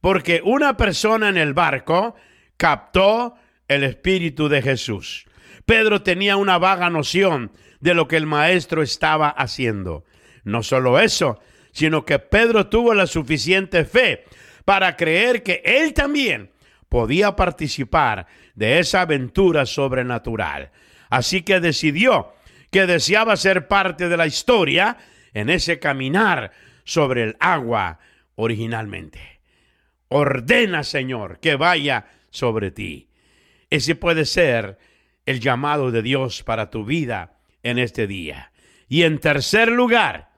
porque 0.00 0.40
una 0.44 0.76
persona 0.76 1.28
en 1.28 1.36
el 1.36 1.54
barco 1.54 2.14
captó 2.56 3.34
el 3.68 3.84
espíritu 3.84 4.48
de 4.48 4.62
Jesús. 4.62 5.26
Pedro 5.64 6.02
tenía 6.02 6.36
una 6.36 6.58
vaga 6.58 6.90
noción 6.90 7.52
de 7.80 7.94
lo 7.94 8.08
que 8.08 8.16
el 8.16 8.26
maestro 8.26 8.82
estaba 8.82 9.28
haciendo. 9.28 10.04
No 10.44 10.62
solo 10.62 11.00
eso, 11.00 11.40
sino 11.72 12.04
que 12.04 12.18
Pedro 12.18 12.68
tuvo 12.68 12.94
la 12.94 13.06
suficiente 13.06 13.84
fe 13.84 14.24
para 14.64 14.96
creer 14.96 15.42
que 15.42 15.62
él 15.64 15.92
también 15.92 16.50
podía 16.88 17.34
participar 17.36 18.26
de 18.56 18.80
esa 18.80 19.02
aventura 19.02 19.64
sobrenatural. 19.66 20.72
Así 21.08 21.42
que 21.42 21.60
decidió 21.60 22.32
que 22.72 22.86
deseaba 22.86 23.36
ser 23.36 23.68
parte 23.68 24.08
de 24.08 24.16
la 24.16 24.26
historia 24.26 24.96
en 25.32 25.50
ese 25.50 25.78
caminar 25.78 26.50
sobre 26.84 27.22
el 27.22 27.36
agua 27.38 28.00
originalmente. 28.34 29.40
Ordena, 30.08 30.82
Señor, 30.82 31.38
que 31.38 31.56
vaya 31.56 32.06
sobre 32.30 32.70
ti. 32.70 33.08
Ese 33.70 33.94
puede 33.94 34.24
ser 34.24 34.78
el 35.26 35.40
llamado 35.40 35.90
de 35.90 36.02
Dios 36.02 36.42
para 36.42 36.70
tu 36.70 36.84
vida 36.84 37.38
en 37.62 37.78
este 37.78 38.06
día. 38.06 38.52
Y 38.88 39.02
en 39.02 39.18
tercer 39.18 39.70
lugar, 39.70 40.30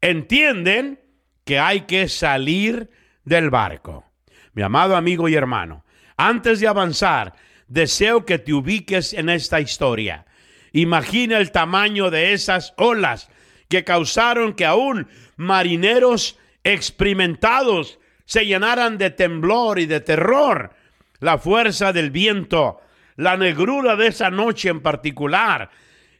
entienden 0.00 1.00
que 1.44 1.58
hay 1.58 1.82
que 1.82 2.08
salir 2.08 2.90
del 3.24 3.50
barco. 3.50 4.04
Mi 4.52 4.62
amado 4.62 4.96
amigo 4.96 5.28
y 5.28 5.34
hermano, 5.34 5.84
antes 6.16 6.60
de 6.60 6.68
avanzar, 6.68 7.34
deseo 7.68 8.24
que 8.24 8.38
te 8.38 8.52
ubiques 8.52 9.12
en 9.12 9.28
esta 9.28 9.60
historia. 9.60 10.26
Imagina 10.72 11.38
el 11.38 11.50
tamaño 11.50 12.10
de 12.10 12.32
esas 12.32 12.74
olas 12.76 13.28
que 13.68 13.84
causaron 13.84 14.54
que 14.54 14.64
aún 14.64 15.08
marineros 15.36 16.38
experimentados 16.64 17.98
se 18.24 18.46
llenaran 18.46 18.98
de 18.98 19.10
temblor 19.10 19.78
y 19.78 19.86
de 19.86 20.00
terror. 20.00 20.74
La 21.20 21.38
fuerza 21.38 21.92
del 21.92 22.10
viento, 22.10 22.80
la 23.16 23.36
negrura 23.36 23.96
de 23.96 24.08
esa 24.08 24.30
noche 24.30 24.68
en 24.68 24.80
particular. 24.80 25.70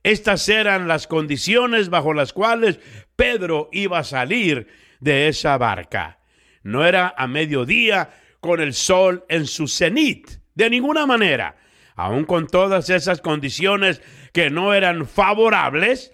Estas 0.03 0.49
eran 0.49 0.89
las 0.89 1.07
condiciones 1.07 1.89
bajo 1.89 2.15
las 2.15 2.33
cuales 2.33 2.79
Pedro 3.17 3.69
iba 3.73 3.99
a 3.99 4.05
salir 4.05 4.69
de 5.01 5.29
esa 5.29 5.59
barca 5.59 6.19
no 6.67 6.85
era 6.85 7.15
a 7.17 7.29
mediodía 7.29 8.11
con 8.41 8.61
el 8.61 8.75
sol 8.75 9.25
en 9.29 9.47
su 9.47 9.69
cenit, 9.69 10.29
de 10.57 10.69
ninguna 10.69 11.07
manera. 11.07 11.55
Aun 11.95 12.25
con 12.25 12.49
todas 12.49 12.91
esas 12.91 13.21
condiciones 13.21 14.03
que 14.33 14.51
no 14.51 14.75
eran 14.75 15.07
favorables, 15.07 16.13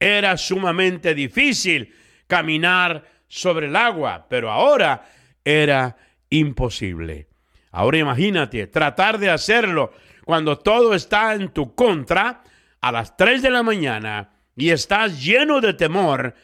era 0.00 0.36
sumamente 0.36 1.14
difícil 1.14 1.94
caminar 2.26 3.04
sobre 3.28 3.66
el 3.66 3.76
agua, 3.76 4.26
pero 4.28 4.50
ahora 4.50 5.06
era 5.44 5.96
imposible. 6.28 7.28
Ahora 7.70 7.98
imagínate 7.98 8.66
tratar 8.66 9.18
de 9.18 9.30
hacerlo 9.30 9.92
cuando 10.24 10.58
todo 10.58 10.94
está 10.94 11.34
en 11.34 11.48
tu 11.50 11.74
contra 11.74 12.42
a 12.80 12.92
las 12.92 13.16
3 13.16 13.42
de 13.42 13.50
la 13.50 13.62
mañana 13.62 14.30
y 14.56 14.70
estás 14.70 15.22
lleno 15.22 15.60
de 15.60 15.72
temor. 15.74 16.34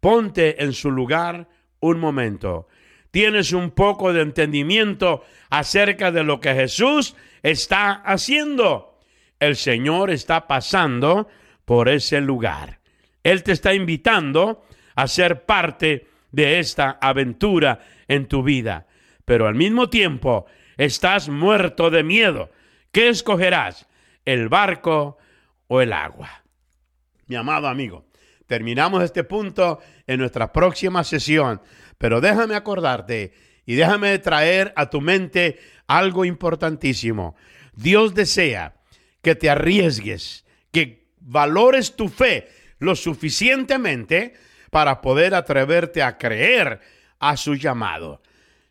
Ponte 0.00 0.62
en 0.62 0.72
su 0.72 0.90
lugar 0.90 1.48
un 1.80 2.00
momento 2.00 2.68
tienes 3.14 3.52
un 3.52 3.70
poco 3.70 4.12
de 4.12 4.22
entendimiento 4.22 5.24
acerca 5.48 6.10
de 6.10 6.24
lo 6.24 6.40
que 6.40 6.52
Jesús 6.52 7.14
está 7.44 7.92
haciendo. 7.92 8.98
El 9.38 9.54
Señor 9.54 10.10
está 10.10 10.48
pasando 10.48 11.28
por 11.64 11.88
ese 11.88 12.20
lugar. 12.20 12.80
Él 13.22 13.44
te 13.44 13.52
está 13.52 13.72
invitando 13.72 14.64
a 14.96 15.06
ser 15.06 15.44
parte 15.44 16.08
de 16.32 16.58
esta 16.58 16.98
aventura 17.00 17.78
en 18.08 18.26
tu 18.26 18.42
vida. 18.42 18.88
Pero 19.24 19.46
al 19.46 19.54
mismo 19.54 19.88
tiempo 19.88 20.46
estás 20.76 21.28
muerto 21.28 21.90
de 21.90 22.02
miedo. 22.02 22.50
¿Qué 22.90 23.10
escogerás? 23.10 23.86
¿El 24.24 24.48
barco 24.48 25.18
o 25.68 25.80
el 25.80 25.92
agua? 25.92 26.42
Mi 27.28 27.36
amado 27.36 27.68
amigo, 27.68 28.06
terminamos 28.48 29.04
este 29.04 29.22
punto 29.22 29.78
en 30.04 30.18
nuestra 30.18 30.52
próxima 30.52 31.04
sesión 31.04 31.60
pero 32.04 32.20
déjame 32.20 32.54
acordarte 32.54 33.32
y 33.64 33.76
déjame 33.76 34.18
traer 34.18 34.74
a 34.76 34.90
tu 34.90 35.00
mente 35.00 35.58
algo 35.86 36.26
importantísimo. 36.26 37.34
Dios 37.72 38.12
desea 38.14 38.74
que 39.22 39.34
te 39.34 39.48
arriesgues, 39.48 40.44
que 40.70 41.08
valores 41.18 41.96
tu 41.96 42.10
fe 42.10 42.50
lo 42.78 42.94
suficientemente 42.94 44.34
para 44.70 45.00
poder 45.00 45.34
atreverte 45.34 46.02
a 46.02 46.18
creer 46.18 46.80
a 47.20 47.38
su 47.38 47.54
llamado. 47.54 48.20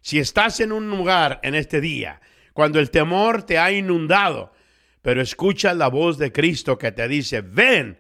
Si 0.02 0.20
estás 0.20 0.60
en 0.60 0.72
un 0.72 0.92
lugar 0.92 1.40
en 1.42 1.56
este 1.56 1.82
día, 1.82 2.22
cuando 2.54 2.80
el 2.80 2.92
temor 2.92 3.42
te 3.42 3.58
ha 3.58 3.72
inundado, 3.72 4.54
pero 5.02 5.24
escucha 5.24 5.74
la 5.74 5.88
voz 5.88 6.20
de 6.20 6.32
Cristo 6.32 6.78
que 6.78 6.92
te 6.92 7.08
dice, 7.08 7.42
ven, 7.42 7.98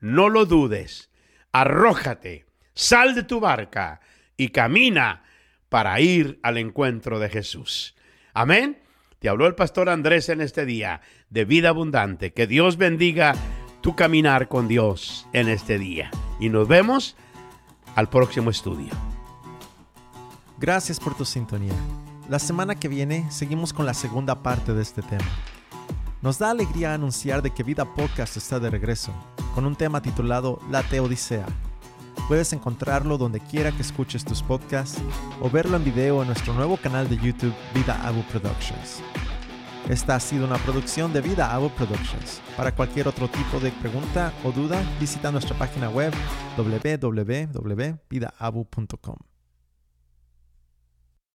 no 0.00 0.28
lo 0.28 0.44
dudes, 0.44 1.08
arrójate, 1.52 2.46
sal 2.74 3.14
de 3.14 3.22
tu 3.22 3.38
barca 3.38 4.00
y 4.42 4.48
camina 4.48 5.22
para 5.68 6.00
ir 6.00 6.40
al 6.42 6.58
encuentro 6.58 7.20
de 7.20 7.28
Jesús. 7.28 7.94
Amén. 8.34 8.82
Te 9.20 9.28
habló 9.28 9.46
el 9.46 9.54
pastor 9.54 9.88
Andrés 9.88 10.28
en 10.28 10.40
este 10.40 10.66
día 10.66 11.00
de 11.30 11.44
vida 11.44 11.68
abundante. 11.68 12.32
Que 12.32 12.48
Dios 12.48 12.76
bendiga 12.76 13.34
tu 13.82 13.94
caminar 13.94 14.48
con 14.48 14.66
Dios 14.66 15.28
en 15.32 15.48
este 15.48 15.78
día. 15.78 16.10
Y 16.40 16.48
nos 16.48 16.66
vemos 16.66 17.16
al 17.94 18.08
próximo 18.08 18.50
estudio. 18.50 18.90
Gracias 20.58 20.98
por 20.98 21.16
tu 21.16 21.24
sintonía. 21.24 21.74
La 22.28 22.40
semana 22.40 22.74
que 22.74 22.88
viene 22.88 23.30
seguimos 23.30 23.72
con 23.72 23.86
la 23.86 23.94
segunda 23.94 24.42
parte 24.42 24.74
de 24.74 24.82
este 24.82 25.02
tema. 25.02 25.30
Nos 26.20 26.38
da 26.38 26.50
alegría 26.50 26.94
anunciar 26.94 27.42
de 27.42 27.50
que 27.50 27.62
Vida 27.62 27.84
Podcast 27.84 28.36
está 28.36 28.58
de 28.58 28.70
regreso, 28.70 29.12
con 29.54 29.66
un 29.66 29.76
tema 29.76 30.02
titulado 30.02 30.60
La 30.68 30.82
Teodicea. 30.82 31.46
Puedes 32.32 32.54
encontrarlo 32.54 33.18
donde 33.18 33.40
quiera 33.40 33.72
que 33.72 33.82
escuches 33.82 34.24
tus 34.24 34.42
podcasts 34.42 35.02
o 35.42 35.50
verlo 35.50 35.76
en 35.76 35.84
video 35.84 36.22
en 36.22 36.28
nuestro 36.28 36.54
nuevo 36.54 36.78
canal 36.78 37.06
de 37.06 37.18
YouTube 37.18 37.52
Vida 37.74 38.00
Abu 38.08 38.22
Productions. 38.22 39.02
Esta 39.90 40.14
ha 40.14 40.20
sido 40.20 40.46
una 40.46 40.56
producción 40.56 41.12
de 41.12 41.20
Vida 41.20 41.52
Abu 41.52 41.68
Productions. 41.68 42.40
Para 42.56 42.74
cualquier 42.74 43.06
otro 43.06 43.28
tipo 43.28 43.60
de 43.60 43.70
pregunta 43.70 44.32
o 44.44 44.50
duda, 44.50 44.82
visita 44.98 45.30
nuestra 45.30 45.58
página 45.58 45.90
web 45.90 46.14
www.vidaabu.com. 46.56 49.31